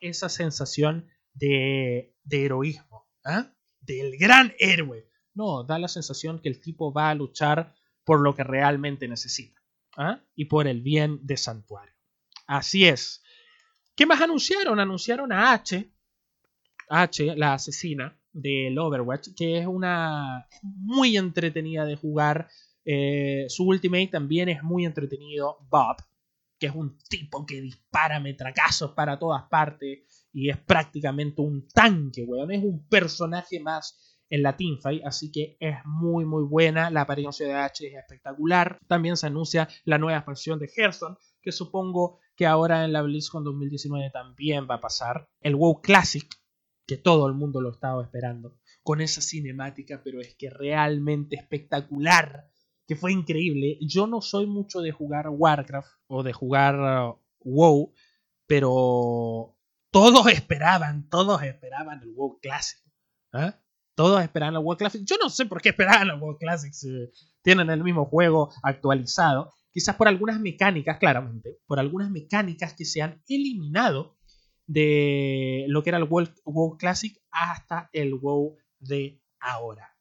[0.00, 3.08] esa sensación de, de heroísmo.
[3.24, 3.52] ¿ah?
[3.80, 5.10] Del gran héroe.
[5.34, 9.60] No, da la sensación que el tipo va a luchar por lo que realmente necesita.
[9.96, 10.22] ¿ah?
[10.36, 11.96] Y por el bien de Santuario.
[12.46, 13.24] Así es.
[13.96, 14.78] ¿Qué más anunciaron?
[14.78, 15.92] Anunciaron a H,
[16.90, 22.48] H, la asesina del Overwatch, que es una muy entretenida de jugar.
[22.84, 25.58] Eh, su ultimate también es muy entretenido.
[25.70, 25.96] Bob,
[26.58, 32.24] que es un tipo que dispara metracazos para todas partes y es prácticamente un tanque,
[32.24, 32.50] weón.
[32.50, 36.90] Es un personaje más en la teamfight, así que es muy muy buena.
[36.90, 38.78] La apariencia de H es espectacular.
[38.86, 43.44] También se anuncia la nueva expansión de Hearthstone, que supongo que ahora en la BlizzCon
[43.44, 45.28] 2019 también va a pasar.
[45.40, 46.26] El WoW Classic,
[46.90, 52.50] que todo el mundo lo estaba esperando, con esa cinemática, pero es que realmente espectacular,
[52.84, 53.78] que fue increíble.
[53.80, 57.92] Yo no soy mucho de jugar Warcraft o de jugar uh, WoW,
[58.48, 59.56] pero
[59.92, 62.80] todos esperaban, todos esperaban el WoW Classic.
[63.34, 63.52] ¿eh?
[63.94, 65.04] Todos esperaban el WoW Classic.
[65.04, 66.88] Yo no sé por qué esperaban el WoW Classic si
[67.40, 69.52] tienen el mismo juego actualizado.
[69.70, 74.16] Quizás por algunas mecánicas, claramente, por algunas mecánicas que se han eliminado
[74.66, 79.96] de lo que era el WoW, Classic hasta el WoW de ahora.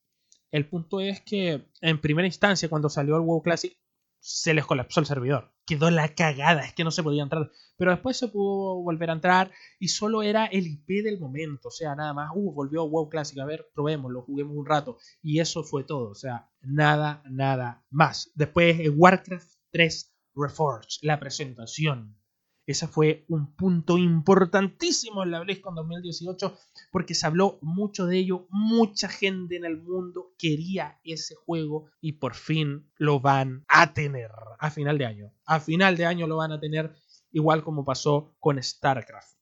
[0.51, 3.77] El punto es que en primera instancia, cuando salió el WoW Classic,
[4.19, 5.53] se les colapsó el servidor.
[5.65, 7.51] Quedó la cagada, es que no se podía entrar.
[7.77, 11.69] Pero después se pudo volver a entrar y solo era el IP del momento.
[11.69, 14.97] O sea, nada más, uh, volvió WoW Classic, a ver, probémoslo, juguemos un rato.
[15.21, 16.09] Y eso fue todo.
[16.09, 18.31] O sea, nada, nada más.
[18.35, 22.18] Después Warcraft 3 Reforged, la presentación.
[22.69, 26.55] Ese fue un punto importantísimo en la BlizzCon 2018
[26.91, 32.11] porque se habló mucho de ello, mucha gente en el mundo quería ese juego y
[32.11, 34.29] por fin lo van a tener
[34.59, 35.33] a final de año.
[35.45, 36.95] A final de año lo van a tener
[37.31, 39.39] igual como pasó con StarCraft.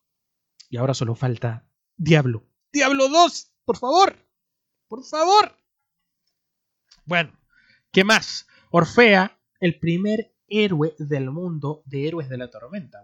[0.70, 2.48] Y ahora solo falta Diablo.
[2.72, 4.16] Diablo 2, por favor.
[4.88, 5.52] Por favor.
[7.04, 7.38] Bueno,
[7.92, 8.48] ¿qué más?
[8.72, 13.04] Orfea, el primer héroe del mundo de héroes de la tormenta,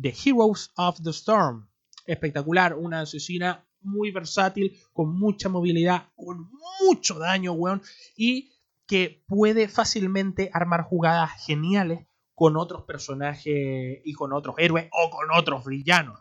[0.00, 1.68] The Heroes of the Storm.
[2.06, 7.82] Espectacular, una asesina muy versátil, con mucha movilidad, con mucho daño, weón,
[8.16, 8.52] y
[8.86, 15.30] que puede fácilmente armar jugadas geniales con otros personajes y con otros héroes o con
[15.36, 16.20] otros villanos.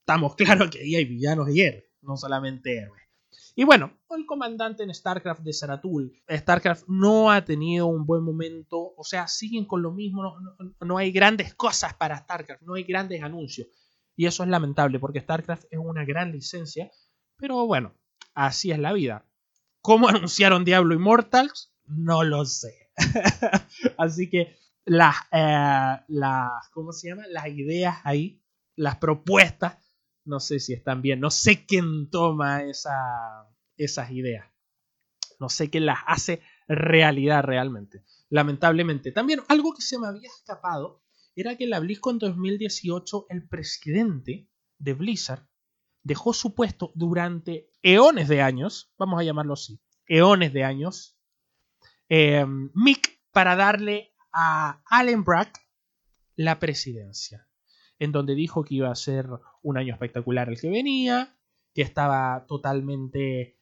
[0.00, 3.02] Estamos claros que ahí hay villanos y héroes, no solamente héroes.
[3.54, 6.12] Y bueno, el comandante en StarCraft de Saratul.
[6.30, 10.22] StarCraft no ha tenido un buen momento, o sea, siguen con lo mismo,
[10.80, 13.68] no, hay grandes cosas para StarCraft, no hay grandes anuncios.
[14.16, 16.90] Y eso es lamentable porque StarCraft es una gran licencia,
[17.36, 17.94] pero bueno,
[18.34, 19.26] así es la vida.
[19.80, 21.72] ¿Cómo anunciaron Diablo Immortals?
[21.86, 22.90] No lo sé.
[23.98, 27.24] así que las, eh, las, ¿cómo se llama?
[27.28, 28.42] Las ideas ahí,
[28.76, 29.78] las propuestas
[30.24, 34.46] no sé si están bien, no sé quién toma esa, esas ideas,
[35.40, 39.12] no sé quién las hace realidad realmente, lamentablemente.
[39.12, 41.02] También algo que se me había escapado
[41.34, 45.48] era que en la BlizzCon 2018 el presidente de Blizzard
[46.02, 51.16] dejó su puesto durante eones de años, vamos a llamarlo así, eones de años,
[52.08, 55.60] eh, Mick para darle a Allen Brack
[56.36, 57.48] la presidencia
[58.02, 59.28] en donde dijo que iba a ser
[59.62, 61.36] un año espectacular el que venía,
[61.72, 63.60] que estaba totalmente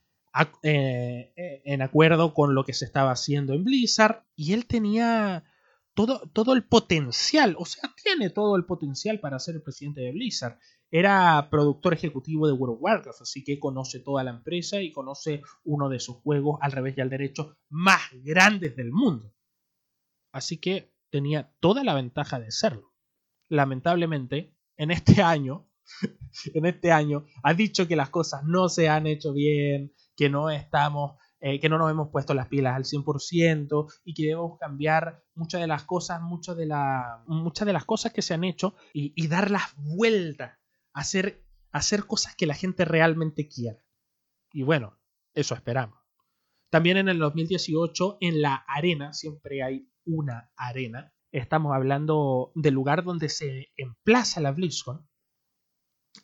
[0.63, 5.45] eh, en acuerdo con lo que se estaba haciendo en Blizzard, y él tenía
[5.93, 10.13] todo, todo el potencial, o sea, tiene todo el potencial para ser el presidente de
[10.13, 10.59] Blizzard.
[10.91, 15.43] Era productor ejecutivo de World of Warcraft, así que conoce toda la empresa y conoce
[15.65, 19.35] uno de sus juegos al revés y al derecho más grandes del mundo.
[20.33, 22.90] Así que tenía toda la ventaja de serlo.
[23.51, 25.69] Lamentablemente, en este año,
[26.55, 30.49] en este año, ha dicho que las cosas no se han hecho bien, que no
[30.49, 35.25] estamos eh, que no nos hemos puesto las pilas al 100% y que debemos cambiar
[35.35, 38.75] muchas de las cosas, muchas de, la, muchas de las cosas que se han hecho
[38.93, 40.61] y, y darlas vuelta,
[40.93, 43.83] hacer, hacer cosas que la gente realmente quiera.
[44.53, 44.99] Y bueno,
[45.33, 45.99] eso esperamos.
[46.69, 53.05] También en el 2018, en la arena, siempre hay una arena, estamos hablando del lugar
[53.05, 55.09] donde se emplaza la BlizzCon.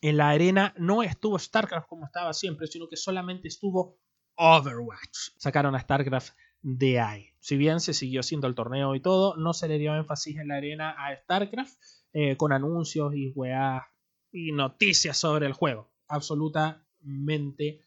[0.01, 3.99] En la arena no estuvo StarCraft como estaba siempre, sino que solamente estuvo
[4.37, 5.31] Overwatch.
[5.39, 7.29] Sacaron a StarCraft de ahí.
[7.39, 10.49] Si bien se siguió haciendo el torneo y todo, no se le dio énfasis en
[10.49, 11.75] la arena a StarCraft
[12.13, 13.33] eh, con anuncios y
[14.33, 15.93] y noticias sobre el juego.
[16.09, 17.86] Absolutamente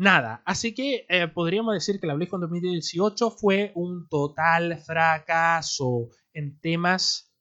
[0.00, 0.42] nada.
[0.44, 7.32] Así que eh, podríamos decir que la BlizzCon 2018 fue un total fracaso en temas.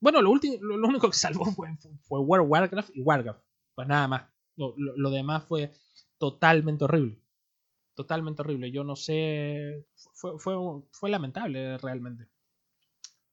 [0.00, 1.44] Bueno, lo, último, lo, único que salvó
[2.06, 3.40] fue, World of Warcraft y Warcraft.
[3.74, 4.24] Pues nada más.
[4.56, 5.72] lo demás fue
[6.18, 7.24] totalmente horrible
[7.94, 8.70] totalmente horrible.
[8.70, 10.54] Yo no sé, fue, fue,
[10.90, 12.28] fue lamentable realmente.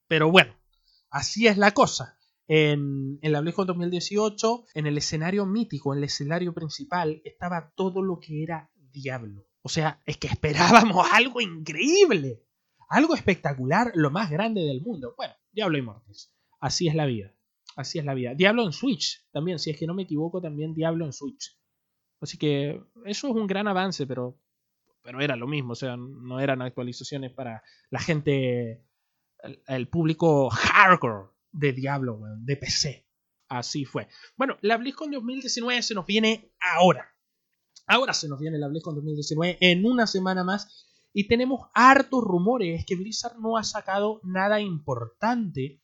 [0.08, 0.54] Pero bueno,
[1.10, 2.18] así es la cosa.
[2.54, 8.02] En, en, la BlizzCon 2018, en el escenario mítico, en el escenario principal, estaba todo
[8.02, 9.48] lo que era Diablo.
[9.62, 12.44] O sea, es que esperábamos algo increíble,
[12.90, 15.14] algo espectacular, lo más grande del mundo.
[15.16, 16.34] Bueno, Diablo Immortals.
[16.60, 17.34] Así es la vida.
[17.78, 18.36] Así es la vida.
[18.36, 21.58] Diablo en Switch también, si es que no me equivoco, también Diablo en Switch.
[22.20, 24.38] Así que eso es un gran avance, pero
[25.04, 28.86] pero era lo mismo, o sea, no eran actualizaciones para la gente,
[29.68, 33.08] el, público hardcore de Diablo, de PC.
[33.50, 34.08] Así fue.
[34.38, 37.14] Bueno, la BlizzCon 2019 se nos viene ahora.
[37.86, 40.88] Ahora se nos viene la BlizzCon 2019 en una semana más.
[41.14, 45.82] Y tenemos hartos rumores que Blizzard no ha sacado nada importante,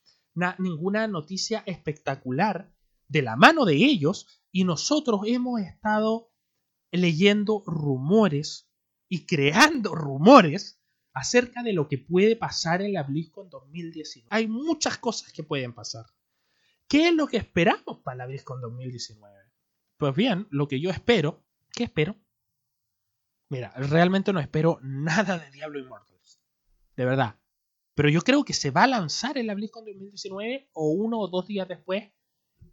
[0.58, 2.73] ninguna noticia espectacular
[3.10, 4.41] de la mano de ellos.
[4.51, 6.32] Y nosotros hemos estado
[6.91, 8.69] leyendo rumores
[9.10, 10.76] y creando rumores
[11.17, 14.27] acerca de lo que puede pasar en la BlizzCon 2019.
[14.30, 16.06] Hay muchas cosas que pueden pasar.
[16.88, 19.34] ¿Qué es lo que esperamos para la BlizzCon 2019?
[19.97, 22.15] Pues bien, lo que yo espero, ¿qué espero?
[23.49, 26.39] Mira, realmente no espero nada de Diablo Immortals.
[26.95, 27.39] De verdad.
[27.95, 31.27] Pero yo creo que se va a lanzar en la BlizzCon 2019 o uno o
[31.27, 32.12] dos días después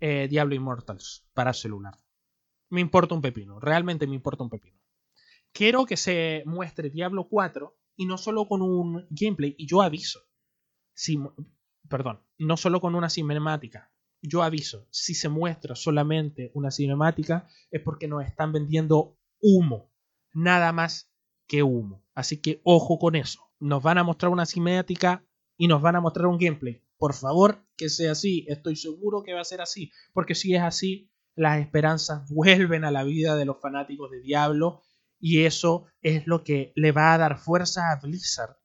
[0.00, 1.98] eh, Diablo Immortals para celular.
[2.68, 4.85] Me importa un pepino, realmente me importa un pepino
[5.54, 10.20] quiero que se muestre Diablo 4 y no solo con un gameplay, y yo aviso.
[10.94, 11.18] Si,
[11.88, 13.92] perdón, no solo con una cinemática.
[14.22, 19.92] Yo aviso, si se muestra solamente una cinemática es porque nos están vendiendo humo.
[20.33, 21.12] Nada más
[21.46, 22.04] que humo.
[22.14, 23.40] Así que ojo con eso.
[23.61, 25.24] Nos van a mostrar una cinemática
[25.57, 26.83] y nos van a mostrar un gameplay.
[26.96, 28.46] Por favor, que sea así.
[28.48, 29.90] Estoy seguro que va a ser así.
[30.12, 34.83] Porque si es así, las esperanzas vuelven a la vida de los fanáticos de Diablo
[35.26, 38.58] y eso es lo que le va a dar fuerza a Blizzard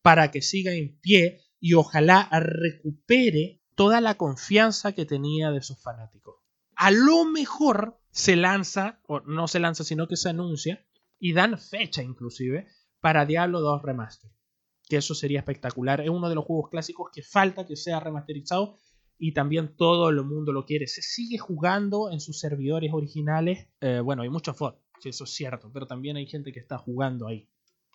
[0.00, 5.78] para que siga en pie y ojalá recupere toda la confianza que tenía de sus
[5.82, 6.36] fanáticos.
[6.76, 10.82] A lo mejor se lanza, o no se lanza, sino que se anuncia,
[11.18, 12.68] y dan fecha inclusive,
[13.00, 14.30] para Diablo 2 Remaster.
[14.88, 16.00] Que eso sería espectacular.
[16.00, 18.78] Es uno de los juegos clásicos que falta que sea remasterizado
[19.18, 20.86] y también todo el mundo lo quiere.
[20.86, 23.68] Se sigue jugando en sus servidores originales.
[23.82, 27.28] Eh, bueno, hay muchos fotos eso es cierto, pero también hay gente que está jugando
[27.28, 27.48] ahí.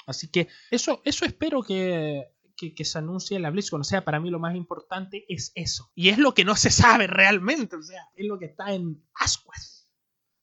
[0.07, 2.25] Así que eso, eso espero que,
[2.55, 3.81] que, se anuncie en la BlizzCon.
[3.81, 5.91] O sea, para mí lo más importante es eso.
[5.95, 7.75] Y es lo que no se sabe realmente.
[7.75, 9.89] O sea, es lo que está en Ascuas.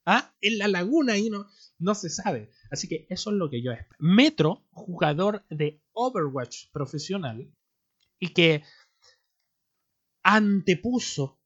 [0.06, 0.34] ¿Ah?
[0.40, 1.46] En la laguna y no,
[1.78, 2.50] no se sabe.
[2.70, 3.96] Así que eso es lo que yo espero.
[3.98, 7.52] Metro, jugador de Overwatch profesional
[8.18, 8.62] y que
[10.22, 11.37] antepuso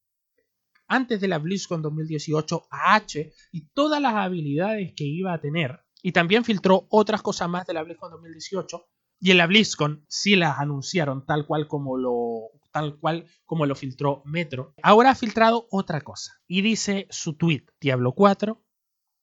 [0.93, 5.81] antes de la BlizzCon 2018 a H y todas las habilidades que iba a tener.
[6.03, 8.85] Y también filtró otras cosas más de la BlizzCon 2018.
[9.21, 13.75] Y en la BlizzCon sí las anunciaron tal cual como lo, tal cual como lo
[13.75, 14.75] filtró Metro.
[14.83, 16.43] Ahora ha filtrado otra cosa.
[16.47, 18.63] Y dice su tweet: Diablo 4,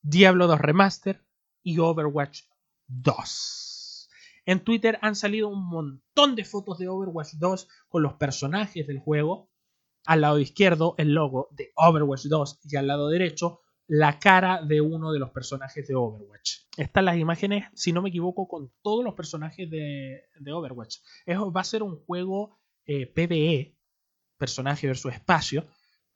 [0.01, 1.23] Diablo 2 Remaster
[1.61, 2.43] y Overwatch
[2.87, 4.09] 2.
[4.45, 8.99] En Twitter han salido un montón de fotos de Overwatch 2 con los personajes del
[8.99, 9.48] juego
[10.09, 14.81] al lado izquierdo el logo de Overwatch 2 y al lado derecho la cara de
[14.81, 16.61] uno de los personajes de Overwatch.
[16.77, 20.97] Están las imágenes, si no me equivoco, con todos los personajes de, Overwatch.
[21.27, 22.57] Eso va a ser un juego
[22.87, 23.77] eh, PvE,
[24.35, 25.67] personaje versus espacio.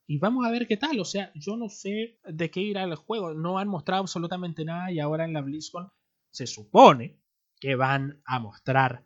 [0.08, 1.00] Y vamos a ver qué tal.
[1.00, 3.36] O sea, yo no sé de qué irá el juego.
[3.36, 5.92] No han mostrado absolutamente nada y ahora en la BlizzCon
[6.32, 7.22] se supone
[7.60, 9.06] que van a mostrar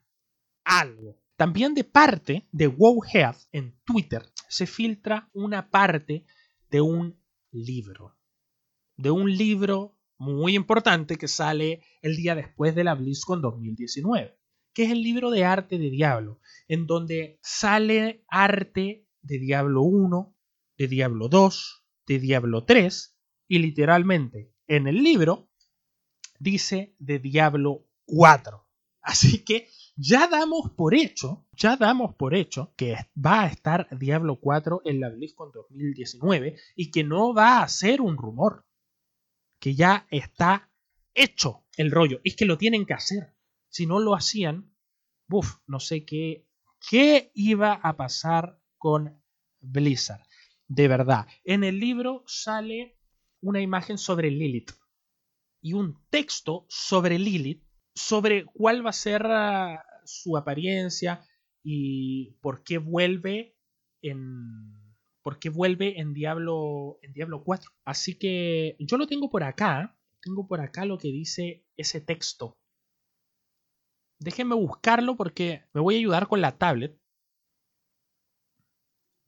[0.64, 1.18] algo.
[1.38, 6.26] También de parte de Wowhead en Twitter se filtra una parte
[6.72, 7.22] de un
[7.52, 8.18] libro.
[8.96, 14.36] De un libro muy importante que sale el día después de la BlizzCon 2019,
[14.74, 20.36] que es el libro de arte de Diablo, en donde sale arte de Diablo 1,
[20.80, 23.16] de Diablo 2, de Diablo 3
[23.48, 25.52] y literalmente en el libro
[26.40, 28.68] dice de Diablo 4.
[29.02, 34.40] Así que ya damos por hecho, ya damos por hecho que va a estar Diablo
[34.40, 38.66] 4 en la BlizzCon 2019 y que no va a ser un rumor,
[39.60, 40.72] que ya está
[41.16, 43.36] hecho el rollo, es que lo tienen que hacer.
[43.70, 44.72] Si no lo hacían,
[45.30, 46.48] uff, no sé qué,
[46.90, 49.22] qué iba a pasar con
[49.60, 50.22] Blizzard.
[50.68, 53.00] De verdad, en el libro sale
[53.42, 54.72] una imagen sobre Lilith
[55.62, 57.64] y un texto sobre Lilith
[57.98, 61.26] sobre cuál va a ser ah, su apariencia
[61.64, 63.58] y por qué vuelve
[64.02, 64.88] en
[65.22, 67.70] por qué vuelve en Diablo en Diablo 4.
[67.84, 72.58] Así que yo lo tengo por acá, tengo por acá lo que dice ese texto.
[74.20, 76.98] Déjenme buscarlo porque me voy a ayudar con la tablet.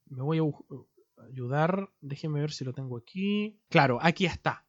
[0.05, 3.61] Me voy a ayudar, déjenme ver si lo tengo aquí.
[3.69, 4.65] Claro, aquí está.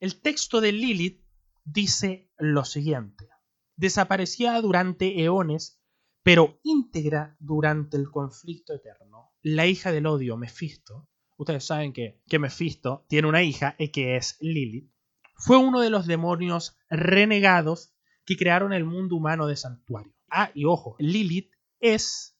[0.00, 1.22] El texto de Lilith
[1.64, 3.28] dice lo siguiente.
[3.76, 5.80] Desaparecía durante eones,
[6.22, 9.32] pero íntegra durante el conflicto eterno.
[9.42, 14.16] La hija del odio, Mefisto, ustedes saben que, que Mefisto tiene una hija y que
[14.16, 14.90] es Lilith,
[15.36, 20.12] fue uno de los demonios renegados que crearon el mundo humano de santuario.
[20.30, 22.36] Ah, y ojo, Lilith es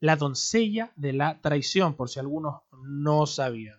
[0.00, 3.78] la doncella de la traición, por si algunos no sabían.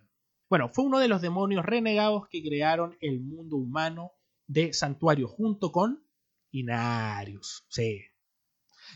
[0.49, 4.11] Bueno, fue uno de los demonios renegados que crearon el mundo humano
[4.47, 6.03] de Santuario junto con
[6.51, 7.65] Inarius.
[7.69, 8.01] Sí.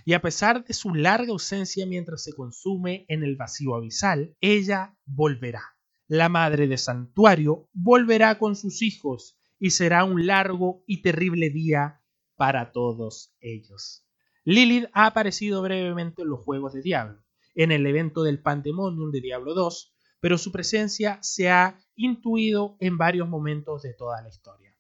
[0.04, 4.98] Y a pesar de su larga ausencia mientras se consume en el vacío abisal, ella
[5.06, 5.64] volverá.
[6.08, 12.02] La madre de Santuario volverá con sus hijos y será un largo y terrible día
[12.36, 14.06] para todos ellos.
[14.44, 17.24] Lilith ha aparecido brevemente en los Juegos de Diablo,
[17.56, 22.98] en el evento del Pandemonium de Diablo 2, pero su presencia se ha intuido en
[22.98, 24.75] varios momentos de toda la historia.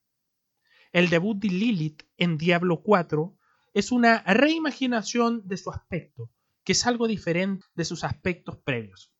[0.96, 3.38] El debut de Lilith en Diablo 4
[3.74, 6.32] es una reimaginación de su aspecto,
[6.64, 9.14] que es algo diferente de sus aspectos previos.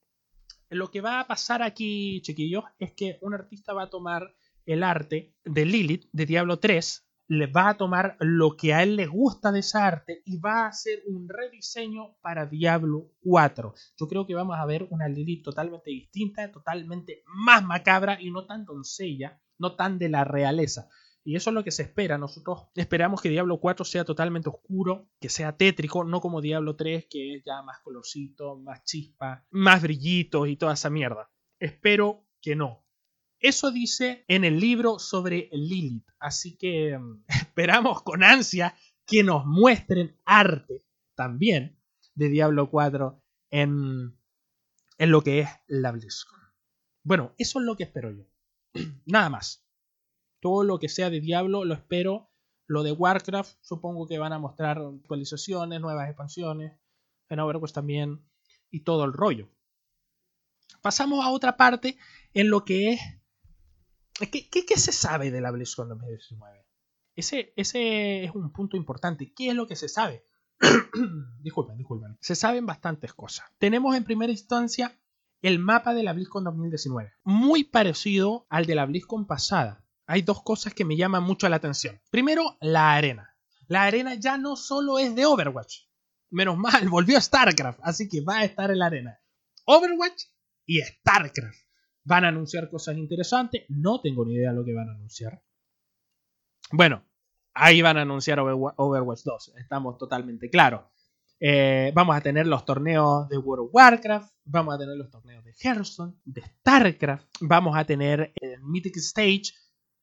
[0.70, 4.84] Lo que va a pasar aquí, chiquillos, es que un artista va a tomar el
[4.84, 9.08] arte de Lilith de Diablo 3, le va a tomar lo que a él le
[9.08, 13.74] gusta de esa arte y va a hacer un rediseño para Diablo 4.
[14.00, 18.46] Yo creo que vamos a ver una Lilith totalmente distinta, totalmente más macabra y no
[18.46, 20.88] tan doncella, no tan de la realeza.
[21.28, 22.20] Y eso es lo que se espera.
[22.20, 27.08] Nosotros esperamos que Diablo 4 sea totalmente oscuro, que sea tétrico, no como Diablo 3,
[27.10, 31.32] que es ya más colorcito, más chispa, más brillitos y toda esa mierda.
[31.60, 32.86] Espero que no.
[33.40, 36.08] Eso dice en el libro sobre Lilith.
[36.20, 38.76] Así que mm, esperamos con ansia
[39.08, 41.82] que nos muestren arte también
[42.14, 43.20] de Diablo 4
[43.50, 44.16] en,
[45.00, 46.40] en lo que es la BlizzCon.
[47.04, 48.26] Bueno, eso es lo que espero yo.
[49.08, 49.65] Nada más
[50.46, 52.30] todo lo que sea de Diablo lo espero.
[52.68, 56.80] Lo de Warcraft, supongo que van a mostrar actualizaciones, nuevas expansiones.
[57.30, 58.24] En Overwatch también.
[58.70, 59.50] Y todo el rollo.
[60.84, 61.98] Pasamos a otra parte
[62.36, 63.02] en lo que es.
[64.32, 66.64] ¿Qué, qué, se sabe de la BlizzCon 2019?
[67.16, 69.34] Ese, ese es un punto importante.
[69.36, 70.28] ¿Qué es lo que se sabe?
[71.42, 72.20] disculpen, disculpen.
[72.22, 73.48] Se saben bastantes cosas.
[73.58, 74.96] Tenemos en primera instancia
[75.42, 77.14] el mapa de la BlizzCon 2019.
[77.24, 81.56] Muy parecido al de la BlizzCon pasada hay dos cosas que me llaman mucho la
[81.58, 82.00] atención.
[82.10, 83.36] Primero, la arena.
[83.68, 85.86] La arena ya no solo es de Overwatch.
[86.30, 89.20] Menos mal, volvió StarCraft, así que va a estar en la arena.
[89.66, 90.24] Overwatch
[90.66, 91.58] y StarCraft.
[92.04, 93.64] Van a anunciar cosas interesantes.
[93.70, 95.42] No tengo ni idea de lo que van a anunciar.
[96.72, 97.04] Bueno,
[97.54, 99.54] ahí van a anunciar Overwatch 2.
[99.58, 100.82] Estamos totalmente claros.
[101.40, 105.44] Eh, vamos a tener los torneos de World of Warcraft, vamos a tener los torneos
[105.44, 109.52] de Hearthstone, de StarCraft, vamos a tener el Mythic Stage,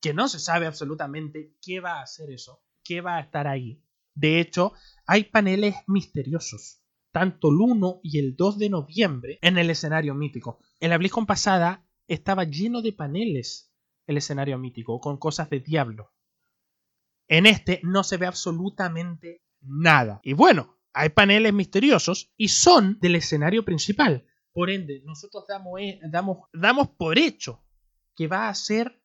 [0.02, 3.80] que no se sabe absolutamente qué va a hacer eso, qué va a estar ahí.
[4.14, 4.72] De hecho,
[5.06, 6.82] hay paneles misteriosos,
[7.12, 10.58] tanto el 1 y el 2 de noviembre en el escenario mítico.
[10.80, 13.72] En la BlizzCon pasada estaba lleno de paneles
[14.08, 16.12] el escenario mítico, con cosas de Diablo.
[17.28, 20.20] En este no se ve absolutamente nada.
[20.24, 24.26] Y bueno, hay paneles misteriosos y son del escenario principal.
[24.52, 27.64] Por ende, nosotros damos, eh, damos, damos por hecho
[28.16, 29.01] que va a ser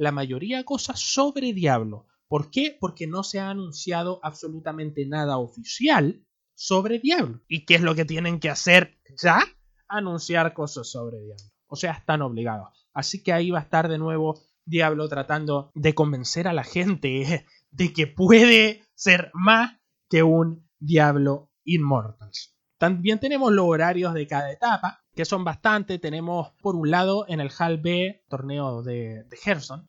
[0.00, 2.06] la mayoría de cosas sobre Diablo.
[2.26, 2.74] ¿Por qué?
[2.80, 6.24] Porque no se ha anunciado absolutamente nada oficial
[6.54, 7.42] sobre Diablo.
[7.48, 9.40] ¿Y qué es lo que tienen que hacer ya?
[9.88, 11.44] Anunciar cosas sobre Diablo.
[11.66, 12.88] O sea, están obligados.
[12.94, 17.46] Así que ahí va a estar de nuevo Diablo tratando de convencer a la gente
[17.70, 19.78] de que puede ser más
[20.08, 22.56] que un Diablo Immortals.
[22.78, 25.98] También tenemos los horarios de cada etapa, que son bastante.
[25.98, 29.38] Tenemos, por un lado, en el Hall B, torneos de, de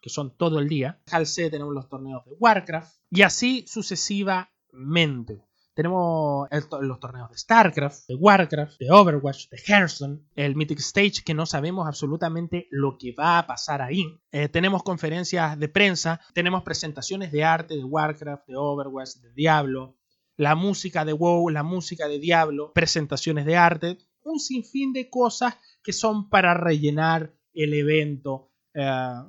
[0.01, 0.99] que son todo el día.
[1.09, 2.93] Hall C tenemos los torneos de Warcraft.
[3.09, 5.45] Y así sucesivamente.
[5.73, 6.49] Tenemos
[6.81, 11.45] los torneos de StarCraft, de Warcraft, de Overwatch, de Hearthstone, el Mythic Stage que no
[11.45, 14.19] sabemos absolutamente lo que va a pasar ahí.
[14.33, 19.95] Eh, tenemos conferencias de prensa, tenemos presentaciones de arte de Warcraft, de Overwatch, de Diablo,
[20.35, 25.57] la música de WoW, la música de Diablo, presentaciones de arte, un sinfín de cosas
[25.83, 29.23] que son para rellenar el evento eh,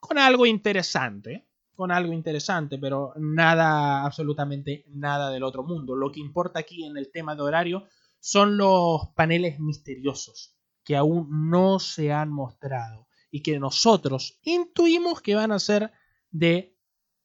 [0.00, 5.96] con algo interesante, con algo interesante, pero nada, absolutamente nada del otro mundo.
[5.96, 7.84] Lo que importa aquí en el tema de horario
[8.20, 15.34] son los paneles misteriosos que aún no se han mostrado y que nosotros intuimos que
[15.34, 15.90] van a ser
[16.30, 16.76] de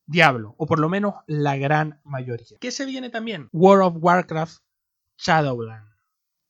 [0.06, 2.58] Diablo, o por lo menos la gran mayoría.
[2.60, 3.48] ¿Qué se viene también?
[3.52, 4.64] World of Warcraft
[5.18, 5.89] Shadowland,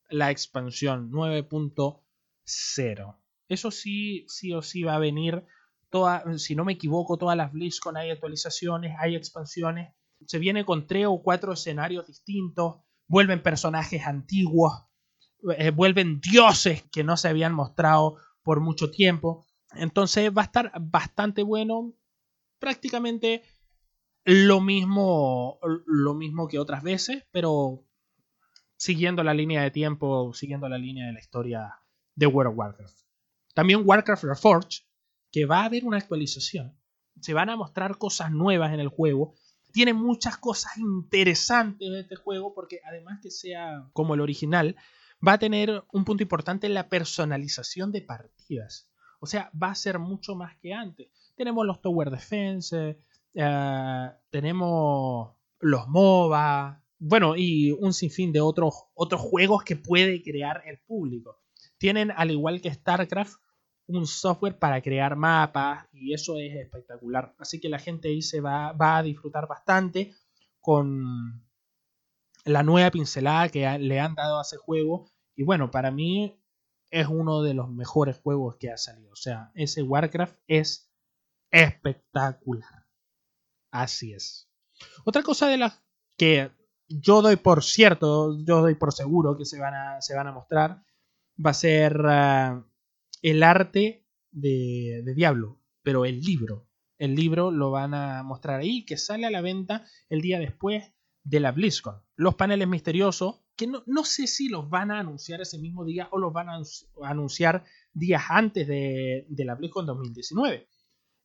[0.09, 3.17] la expansión 9.0.
[3.47, 5.45] Eso sí, sí o sí va a venir.
[5.89, 9.91] Toda, si no me equivoco, todas las BlizzCon hay actualizaciones, hay expansiones.
[10.25, 12.75] Se viene con tres o cuatro escenarios distintos.
[13.07, 14.73] Vuelven personajes antiguos.
[15.57, 19.47] Eh, vuelven dioses que no se habían mostrado por mucho tiempo.
[19.73, 21.95] Entonces va a estar bastante bueno
[22.59, 23.43] prácticamente
[24.25, 27.85] lo mismo, lo mismo que otras veces, pero
[28.79, 31.75] siguiendo la línea de tiempo, siguiendo la línea de la historia
[32.15, 32.99] de World of Warcraft.
[33.53, 34.83] También Warcraft Reforged,
[35.31, 36.79] que va a haber una actualización.
[37.19, 39.35] Se van a mostrar cosas nuevas en el juego.
[39.73, 44.77] Tiene muchas cosas interesantes en este juego, porque además que sea como el original,
[45.25, 48.89] va a tener un punto importante en la personalización de partidas.
[49.19, 51.09] O sea, va a ser mucho más que antes.
[51.35, 52.97] Tenemos los Tower Defense,
[53.33, 60.63] eh, tenemos los MOBA, bueno, y un sinfín de otros, otros juegos que puede crear
[60.65, 61.39] el público.
[61.77, 63.35] Tienen, al igual que StarCraft,
[63.87, 67.33] un software para crear mapas y eso es espectacular.
[67.39, 70.13] Así que la gente ahí se va, va a disfrutar bastante
[70.59, 71.43] con
[72.45, 75.09] la nueva pincelada que le han dado a ese juego.
[75.35, 76.39] Y bueno, para mí
[76.91, 79.11] es uno de los mejores juegos que ha salido.
[79.11, 80.91] O sea, ese Warcraft es
[81.49, 82.85] espectacular.
[83.71, 84.49] Así es.
[85.05, 85.81] Otra cosa de las
[86.17, 86.51] que
[86.89, 90.31] yo doy por cierto, yo doy por seguro que se van a, se van a
[90.31, 90.83] mostrar,
[91.43, 92.61] va a ser eh,
[93.21, 96.67] el arte de, de, Diablo, pero el libro.
[96.97, 100.83] El libro lo van a mostrar ahí, que sale a la venta el día después
[101.23, 102.01] de la BlizzCon.
[102.15, 106.09] Los paneles misteriosos, que no, no sé si los van a anunciar ese mismo día
[106.11, 106.61] o los van a
[107.03, 107.63] anunciar
[107.93, 110.67] días antes de, de la BlizzCon 2019.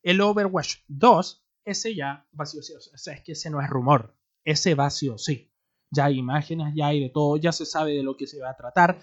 [0.03, 4.15] El Overwatch 2, ese ya va sí o sea, es que ese no es rumor.
[4.45, 5.51] Ese va sí o sí.
[5.95, 8.51] Ya hay imágenes, ya hay de todo, ya se sabe de lo que se va
[8.51, 8.99] a tratar.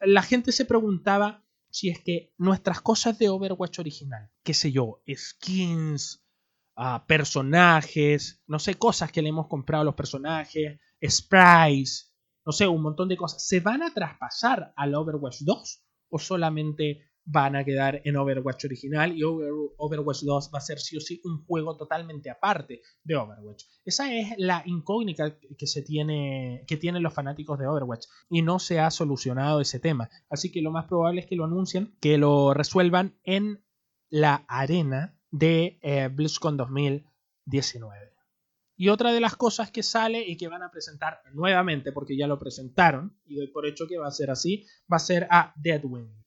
[0.00, 5.02] La, gente se preguntaba si es que nuestras cosas de Overwatch original, qué sé yo,
[5.14, 6.24] skins,
[6.76, 12.14] uh, personajes, no sé, cosas que le hemos comprado a los personajes, sprites,
[12.44, 17.09] no sé, un montón de cosas, ¿se van a traspasar al Overwatch 2 o solamente
[17.32, 21.20] van a quedar en Overwatch original y Overwatch 2 va a ser sí o sí
[21.24, 23.64] un juego totalmente aparte de Overwatch.
[23.84, 28.58] Esa es la incógnita que se tiene que tienen los fanáticos de Overwatch y no
[28.58, 30.10] se ha solucionado ese tema.
[30.28, 33.64] Así que lo más probable es que lo anuncien, que lo resuelvan en
[34.08, 38.10] la arena de eh, BlizzCon 2019.
[38.76, 42.26] Y otra de las cosas que sale y que van a presentar nuevamente, porque ya
[42.26, 45.52] lo presentaron, y doy por hecho que va a ser así, va a ser a
[45.56, 46.20] Deadwind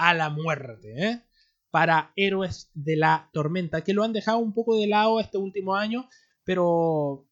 [0.00, 1.22] a la muerte, ¿eh?
[1.70, 5.76] para héroes de la tormenta, que lo han dejado un poco de lado este último
[5.76, 6.08] año,
[6.42, 7.28] pero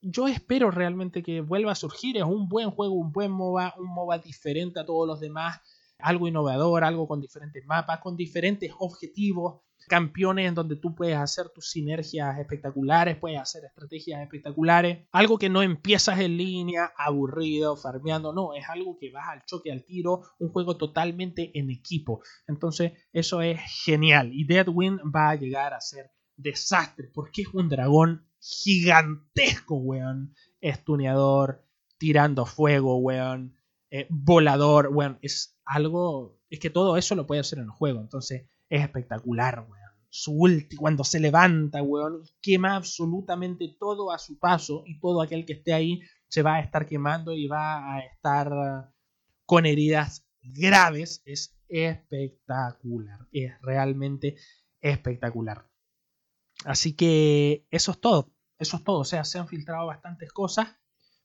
[0.00, 2.16] yo espero realmente que vuelva a surgir.
[2.16, 5.60] Es un buen juego, un buen MOBA, un MOBA diferente a todos los demás.
[5.98, 11.48] Algo innovador, algo con diferentes mapas, con diferentes objetivos, campeones en donde tú puedes hacer
[11.48, 18.32] tus sinergias espectaculares, puedes hacer estrategias espectaculares, algo que no empiezas en línea, aburrido, farmeando,
[18.32, 22.20] no, es algo que vas al choque, al tiro, un juego totalmente en equipo.
[22.46, 27.68] Entonces, eso es genial y Deadwind va a llegar a ser desastre porque es un
[27.68, 30.34] dragón gigantesco, weón.
[30.60, 31.64] Estuneador,
[31.98, 33.56] tirando fuego, weón.
[33.90, 35.18] Eh, volador, weón.
[35.22, 36.38] Es algo.
[36.50, 38.00] Es que todo eso lo puede hacer en el juego.
[38.00, 39.88] Entonces es espectacular, weón.
[40.10, 45.44] Su ulti, cuando se levanta, weón, quema absolutamente todo a su paso y todo aquel
[45.44, 48.92] que esté ahí se va a estar quemando y va a estar
[49.44, 51.22] con heridas graves.
[51.24, 53.20] Es espectacular.
[53.32, 54.36] Es realmente
[54.80, 55.68] espectacular.
[56.64, 58.32] Así que eso es todo.
[58.58, 59.00] Eso es todo.
[59.00, 60.68] O sea, se han filtrado bastantes cosas.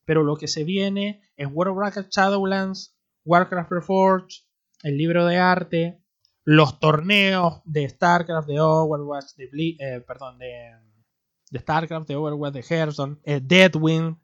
[0.05, 4.43] Pero lo que se viene es World of Shadowlands, Warcraft Reforged,
[4.83, 6.03] el libro de arte,
[6.43, 9.49] los torneos de StarCraft, de Overwatch, de
[9.79, 14.17] eh, perdón, de, StarCraft, de Overwatch, de Hearthstone, eh, Deadwind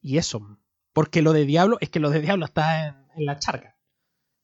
[0.00, 0.58] y eso.
[0.92, 3.76] Porque lo de Diablo es que lo de Diablo está en, en, la charca.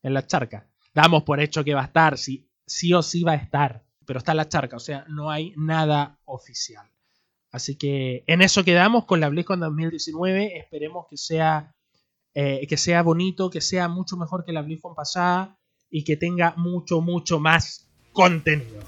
[0.02, 0.68] En la charca.
[0.94, 3.84] Damos por hecho que va a estar, sí, sí o sí va a estar.
[4.04, 6.92] Pero está en la charca, o sea, no hay nada oficial.
[7.52, 10.58] Así que en eso quedamos con la BlizzCon 2019.
[10.58, 11.74] Esperemos que sea,
[12.34, 15.58] eh, que sea bonito, que sea mucho mejor que la BlizzCon pasada
[15.90, 18.80] y que tenga mucho, mucho más contenido.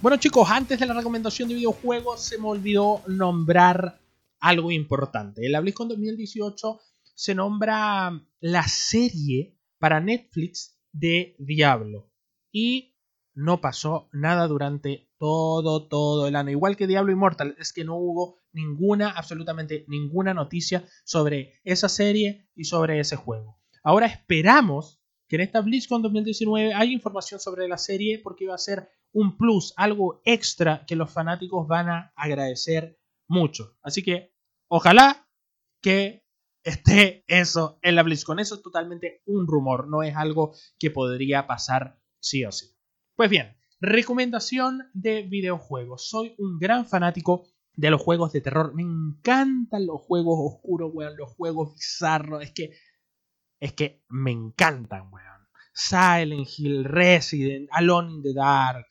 [0.00, 4.00] Bueno chicos, antes de la recomendación de videojuegos se me olvidó nombrar
[4.40, 5.44] algo importante.
[5.44, 12.08] En la BlizzCon 2018 se nombra la serie para Netflix de Diablo.
[12.52, 12.94] Y
[13.38, 16.50] no pasó nada durante todo, todo el año.
[16.50, 22.48] Igual que Diablo Immortal, es que no hubo ninguna, absolutamente ninguna noticia sobre esa serie
[22.56, 23.60] y sobre ese juego.
[23.84, 28.58] Ahora esperamos que en esta BlizzCon 2019 haya información sobre la serie porque va a
[28.58, 33.76] ser un plus, algo extra que los fanáticos van a agradecer mucho.
[33.82, 34.34] Así que
[34.66, 35.28] ojalá
[35.80, 36.24] que
[36.64, 38.40] esté eso en la BlizzCon.
[38.40, 42.77] Eso es totalmente un rumor, no es algo que podría pasar sí o sí.
[43.18, 46.08] Pues bien, recomendación de videojuegos.
[46.08, 48.72] Soy un gran fanático de los juegos de terror.
[48.76, 52.44] Me encantan los juegos oscuros, weón, los juegos bizarros.
[52.44, 52.76] Es que,
[53.58, 55.48] es que me encantan, weón.
[55.74, 58.86] Silent Hill, Resident, Alone in the Dark,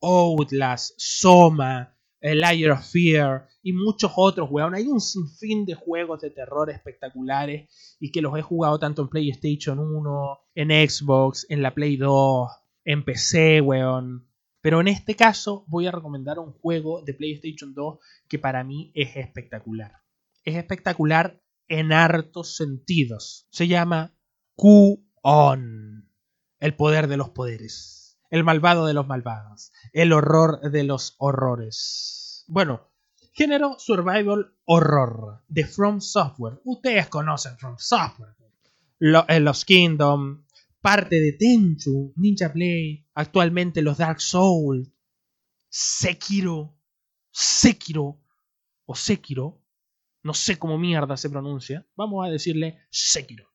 [0.00, 4.74] Outlast, Soma, el Layer of Fear y muchos otros, weón.
[4.74, 9.10] Hay un sinfín de juegos de terror espectaculares y que los he jugado tanto en
[9.10, 12.48] PlayStation 1, en Xbox, en la Play 2,
[12.86, 14.26] en PC, weón.
[14.62, 18.90] Pero en este caso voy a recomendar un juego de PlayStation 2 que para mí
[18.94, 19.92] es espectacular.
[20.42, 23.46] Es espectacular en hartos sentidos.
[23.50, 24.16] Se llama
[24.54, 26.10] Q-On.
[26.58, 27.96] El poder de los poderes
[28.30, 32.44] el malvado de los malvados, el horror de los horrores.
[32.48, 32.88] Bueno,
[33.32, 36.60] género survival horror de From Software.
[36.64, 38.34] Ustedes conocen From Software.
[39.28, 40.44] Eh, los Kingdom,
[40.86, 44.88] parte de Tenchu, Ninja Play, actualmente los Dark Souls,
[45.68, 46.78] Sekiro,
[47.32, 48.20] Sekiro
[48.84, 49.60] o Sekiro,
[50.22, 53.52] no sé cómo mierda se pronuncia, vamos a decirle Sekiro,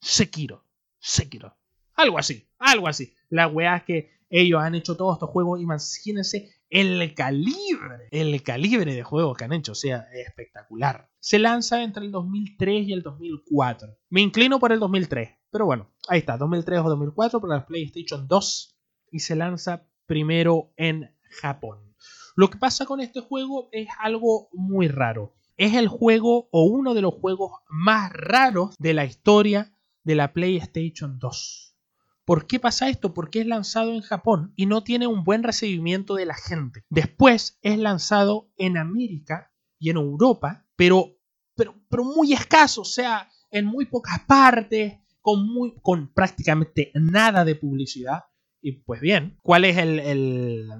[0.00, 0.64] Sekiro,
[1.00, 1.56] Sekiro.
[1.94, 3.12] Algo así, algo así.
[3.28, 5.60] La weá es que ellos han hecho todos estos juegos.
[5.60, 9.72] Imagínense el calibre, el calibre de juegos que han hecho.
[9.72, 11.10] O sea, es espectacular.
[11.18, 13.98] Se lanza entre el 2003 y el 2004.
[14.10, 15.41] Me inclino por el 2003.
[15.52, 18.74] Pero bueno, ahí está, 2003 o 2004 para la PlayStation 2.
[19.12, 21.94] Y se lanza primero en Japón.
[22.34, 25.34] Lo que pasa con este juego es algo muy raro.
[25.58, 30.32] Es el juego o uno de los juegos más raros de la historia de la
[30.32, 31.76] PlayStation 2.
[32.24, 33.12] ¿Por qué pasa esto?
[33.12, 36.82] Porque es lanzado en Japón y no tiene un buen recibimiento de la gente.
[36.88, 41.18] Después es lanzado en América y en Europa, pero,
[41.54, 47.44] pero, pero muy escaso, o sea, en muy pocas partes, con, muy, con prácticamente nada
[47.44, 48.24] de publicidad.
[48.60, 50.70] Y pues bien, ¿cuál es el, el,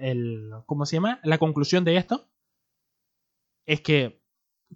[0.00, 1.20] el, ¿cómo se llama?
[1.24, 2.28] La conclusión de esto
[3.66, 4.22] es que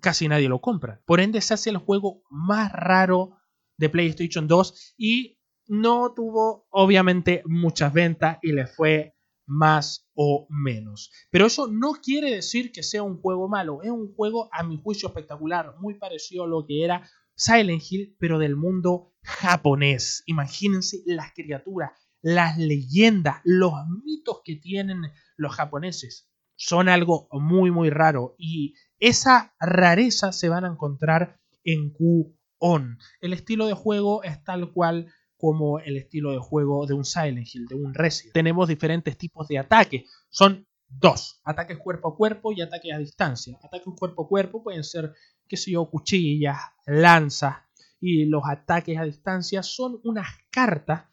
[0.01, 1.03] casi nadie lo compra.
[1.05, 3.37] Por ende se hace el juego más raro
[3.77, 9.15] de PlayStation 2 y no tuvo obviamente muchas ventas y le fue
[9.47, 11.11] más o menos.
[11.31, 14.79] Pero eso no quiere decir que sea un juego malo, es un juego a mi
[14.83, 17.09] juicio espectacular, muy parecido a lo que era
[17.39, 20.25] Silent Hill, pero del mundo japonés.
[20.27, 23.73] Imagínense las criaturas, las leyendas, los
[24.05, 25.03] mitos que tienen
[25.37, 26.29] los japoneses.
[26.57, 28.35] son algo muy, muy raro.
[28.37, 32.99] Y esa rareza se van a encontrar en Q-On.
[33.21, 37.47] El estilo de juego es tal cual como el estilo de juego de un Silent
[37.55, 38.35] Hill, de un Resident.
[38.35, 40.11] Tenemos diferentes tipos de ataques.
[40.29, 41.41] Son dos.
[41.45, 43.57] Ataques cuerpo a cuerpo y ataques a distancia.
[43.63, 45.15] Ataques cuerpo a cuerpo pueden ser,
[45.49, 47.57] qué sé yo, cuchillas, lanzas.
[48.01, 51.05] Y los ataques a distancia son unas cartas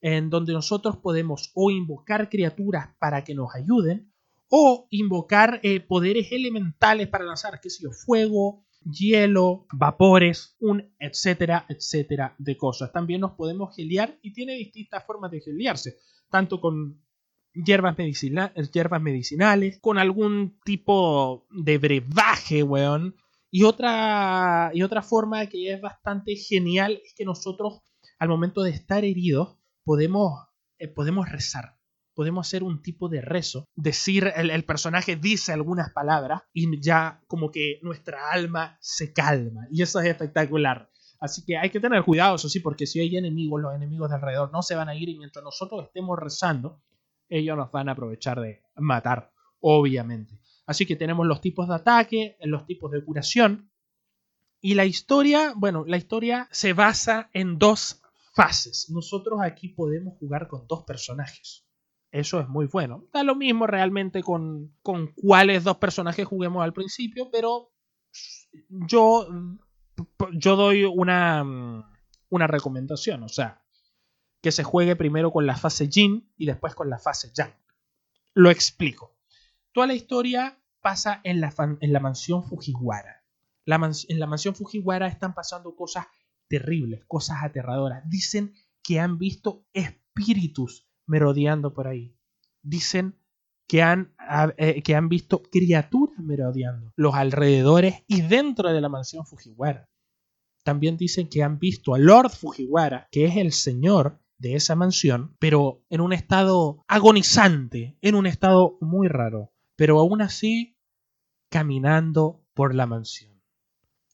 [0.00, 4.12] en donde nosotros podemos o invocar criaturas para que nos ayuden
[4.48, 11.66] o invocar eh, poderes elementales para lanzar, qué sé yo, fuego, hielo, vapores, un etcétera,
[11.68, 12.92] etcétera de cosas.
[12.92, 15.96] También nos podemos geliar y tiene distintas formas de geliarse,
[16.30, 17.02] tanto con
[17.52, 23.16] hierbas, hierbas medicinales, con algún tipo de brebaje, weón.
[23.50, 27.80] Y otra, y otra forma que es bastante genial es que nosotros,
[28.18, 30.32] al momento de estar heridos, podemos,
[30.78, 31.78] eh, podemos rezar
[32.18, 37.52] podemos hacer un tipo de rezo, decir, el, personaje dice algunas palabras y ya como
[37.52, 39.68] que nuestra alma se calma.
[39.70, 40.90] Y eso es espectacular.
[41.20, 44.16] Así que hay que tener cuidado, eso sí, porque si hay enemigos, los enemigos de
[44.16, 46.82] alrededor no se van a ir y mientras nosotros estemos rezando,
[47.28, 49.30] ellos nos van a aprovechar de matar,
[49.60, 50.40] obviamente.
[50.68, 53.70] Así que tenemos los tipos de ataque, los tipos de curación.
[54.60, 58.02] Y la historia, bueno, la historia se basa en dos
[58.34, 58.90] fases.
[58.90, 61.64] Nosotros aquí podemos jugar con dos personajes.
[62.10, 63.06] Eso es muy bueno.
[63.14, 67.72] Da lo mismo realmente con, con cuáles dos personajes juguemos al principio, pero
[68.68, 69.26] yo,
[70.32, 71.88] yo doy una,
[72.28, 73.22] una recomendación.
[73.22, 73.64] O sea,
[74.42, 77.54] que se juegue primero con la fase Jin y después con la fase Yang.
[78.34, 79.16] Lo explico.
[79.72, 83.24] Toda la historia pasa en la, en la mansión Fujiwara.
[83.66, 86.06] en la mansión Fujiwara están pasando cosas
[86.48, 88.08] terribles, cosas aterradoras.
[88.08, 92.16] Dicen que han visto espíritus merodeando por ahí.
[92.62, 93.18] Dicen
[93.68, 94.14] que han,
[94.56, 99.90] eh, que han visto criaturas merodeando los alrededores y dentro de la mansión Fujiwara.
[100.64, 105.36] También dicen que han visto a Lord Fujiwara, que es el señor de esa mansión,
[105.38, 110.76] pero en un estado agonizante, en un estado muy raro, pero aún así
[111.50, 113.40] caminando por la mansión.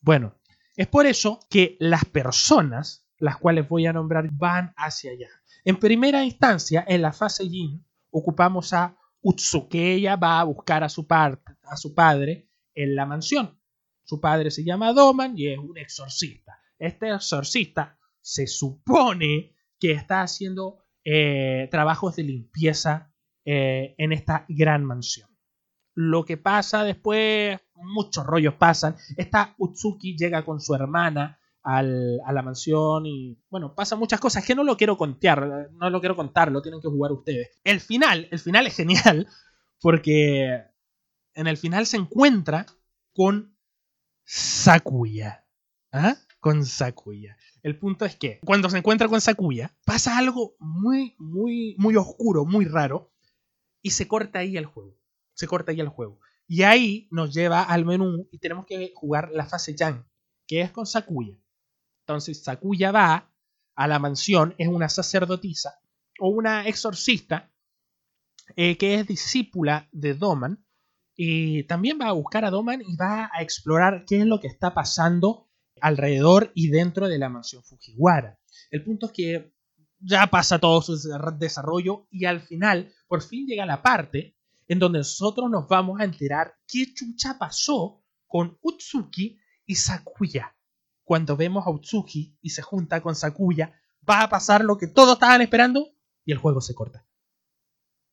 [0.02, 0.38] Bueno,
[0.76, 5.30] es por eso que las personas, las cuales voy a nombrar, van hacia allá.
[5.64, 9.94] En primera instancia, en la fase Yin, ocupamos a Utsuke.
[9.94, 13.58] Ella va a buscar a su, padre en la mansión.
[14.02, 16.60] Su padre se llama Doman y es un exorcista.
[16.78, 23.14] Este exorcista se supone que está haciendo eh, trabajos de limpieza
[23.46, 25.33] eh, en esta gran mansión.
[25.94, 28.96] Lo que pasa después, muchos rollos pasan.
[29.16, 34.54] Esta Utsuki llega con su hermana a la mansión y bueno, pasan muchas cosas que
[34.54, 37.52] no lo quiero contar, no lo quiero contar, lo tienen que jugar ustedes.
[37.64, 39.26] El final, el final es genial
[39.80, 40.62] porque
[41.34, 42.66] en el final se encuentra
[43.14, 43.56] con
[44.24, 45.46] Sakuya.
[45.90, 46.16] ¿Ah?
[46.40, 47.36] Con Sakuya.
[47.62, 52.44] El punto es que cuando se encuentra con Sakuya pasa algo muy, muy, muy oscuro,
[52.44, 53.12] muy raro
[53.80, 54.98] y se corta ahí el juego.
[55.34, 56.20] Se corta ahí el juego.
[56.46, 60.06] Y ahí nos lleva al menú y tenemos que jugar la fase Yang,
[60.46, 61.36] que es con Sakuya.
[62.02, 63.32] Entonces Sakuya va
[63.74, 65.80] a la mansión, es una sacerdotisa
[66.20, 67.52] o una exorcista
[68.56, 70.64] eh, que es discípula de Doman
[71.16, 74.48] y también va a buscar a Doman y va a explorar qué es lo que
[74.48, 75.48] está pasando
[75.80, 78.38] alrededor y dentro de la mansión Fujiwara.
[78.70, 79.54] El punto es que
[79.98, 80.98] ya pasa todo su
[81.38, 84.33] desarrollo y al final por fin llega la parte
[84.68, 90.54] en donde nosotros nos vamos a enterar qué chucha pasó con Utsuki y Sakuya
[91.04, 95.14] cuando vemos a Utsuki y se junta con Sakuya, va a pasar lo que todos
[95.14, 95.94] estaban esperando
[96.24, 97.06] y el juego se corta.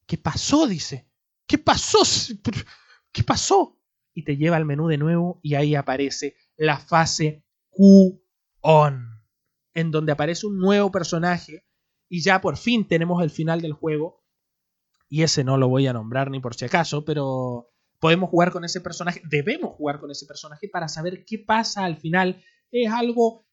[0.06, 0.68] ¿Qué pasó?
[0.68, 1.10] Dice.
[1.47, 1.99] ¿Qué pasó?
[3.12, 3.80] ¿Qué pasó?
[4.14, 9.24] Y te lleva al menú de nuevo y ahí aparece la fase Q-On,
[9.74, 11.66] en donde aparece un nuevo personaje
[12.10, 14.21] y ya por fin tenemos el final del juego.
[15.12, 17.68] Y ese no lo voy a nombrar ni por si acaso, pero
[17.99, 21.97] podemos jugar con ese personaje, debemos jugar con ese personaje para saber qué pasa al
[21.97, 22.41] final
[22.72, 23.45] es algo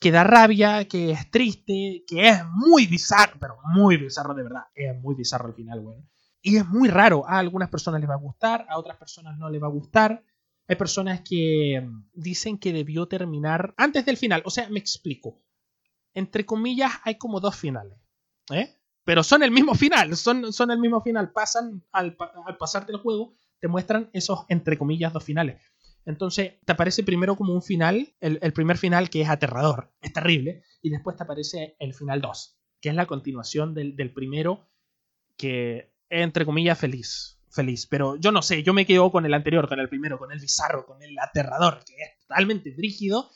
[0.00, 4.64] que da rabia, que es triste, que es muy bizarro, pero muy bizarro de verdad.
[4.74, 6.04] Es muy bizarro al final, bueno.
[6.42, 7.24] Y es muy raro.
[7.28, 10.24] A algunas personas les va a gustar, a otras personas no les va a gustar.
[10.66, 14.42] Hay personas que mm, dicen que debió terminar antes del final.
[14.44, 15.40] O sea, me explico.
[16.12, 17.96] Entre comillas, hay como dos finales.
[18.50, 18.76] ¿eh?
[19.04, 20.16] Pero son el mismo final.
[20.16, 21.32] Son, son el mismo final.
[21.32, 25.60] Pasan al, al pasarte el juego, te muestran esos, entre comillas, dos finales.
[26.06, 30.62] Entonces te aparece primero como un final, el, primer final que es aterrador, es terrible,
[30.82, 34.68] y después te aparece el final 2, que es la continuación del, primero,
[35.36, 37.40] que entre comillas feliz.
[37.50, 37.86] feliz.
[37.86, 40.40] Pero yo no sé, yo me quedo con el anterior, con el primero, con el
[40.40, 43.30] bizarro, con el aterrador, que es totalmente rígido.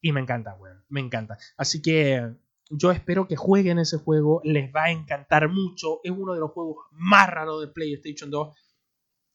[0.00, 0.84] Y me encanta, weón.
[0.88, 1.38] Me encanta.
[1.56, 2.34] Así que
[2.70, 4.40] yo espero que jueguen ese juego.
[4.44, 6.00] Les va a encantar mucho.
[6.04, 8.54] Es uno de los juegos más raros de PlayStation 2.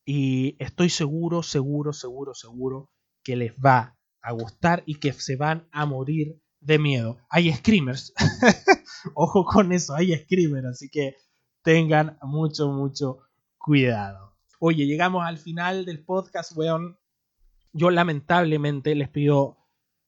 [0.05, 2.89] Y estoy seguro, seguro, seguro, seguro
[3.23, 7.17] que les va a gustar y que se van a morir de miedo.
[7.29, 8.13] Hay screamers.
[9.13, 10.65] Ojo con eso, hay screamers.
[10.67, 11.15] Así que
[11.61, 13.19] tengan mucho, mucho
[13.57, 14.37] cuidado.
[14.59, 16.97] Oye, llegamos al final del podcast, weón.
[17.73, 19.57] Yo lamentablemente les pido,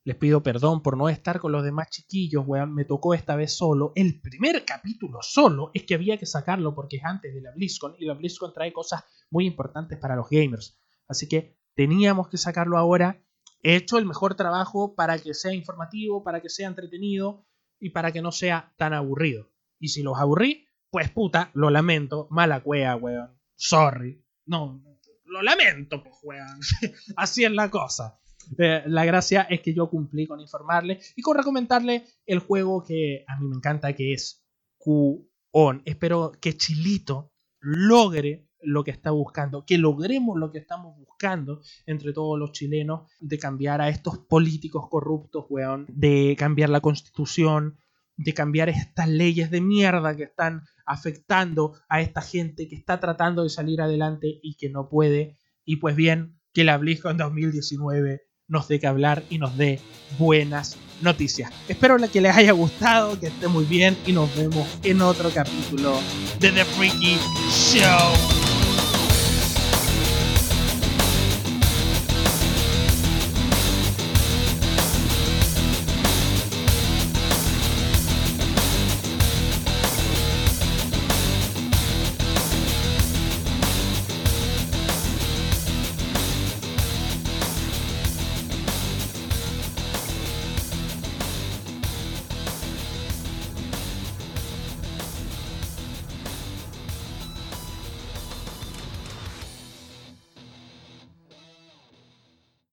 [0.09, 2.73] les pido perdón por no estar con los demás chiquillos, weón.
[2.73, 3.91] Me tocó esta vez solo.
[3.93, 7.93] El primer capítulo solo es que había que sacarlo porque es antes de la BlizzCon
[7.99, 10.81] y la BlizzCon trae cosas muy importantes para los gamers.
[11.07, 13.23] Así que teníamos que sacarlo ahora.
[13.61, 17.45] He hecho el mejor trabajo para que sea informativo, para que sea entretenido
[17.79, 19.51] y para que no sea tan aburrido.
[19.79, 23.39] Y si los aburrí, pues puta, lo lamento, mala cueva, weón.
[23.53, 24.25] Sorry.
[24.47, 24.81] No,
[25.25, 26.59] lo lamento, pues weón.
[27.15, 28.19] Así es la cosa.
[28.57, 33.23] Eh, la gracia es que yo cumplí con informarle y con recomendarle el juego que
[33.27, 34.43] a mí me encanta, que es
[34.77, 35.81] Q-On.
[35.85, 42.11] Espero que Chilito logre lo que está buscando, que logremos lo que estamos buscando entre
[42.13, 47.77] todos los chilenos, de cambiar a estos políticos corruptos, weón, de cambiar la constitución,
[48.17, 53.43] de cambiar estas leyes de mierda que están afectando a esta gente que está tratando
[53.43, 55.37] de salir adelante y que no puede.
[55.63, 59.79] Y pues bien, que la BlizzCon 2019 nos dé que hablar y nos dé
[60.17, 61.51] buenas noticias.
[61.67, 65.99] Espero que les haya gustado, que esté muy bien y nos vemos en otro capítulo
[66.39, 67.17] de The Freaky
[67.49, 68.38] Show.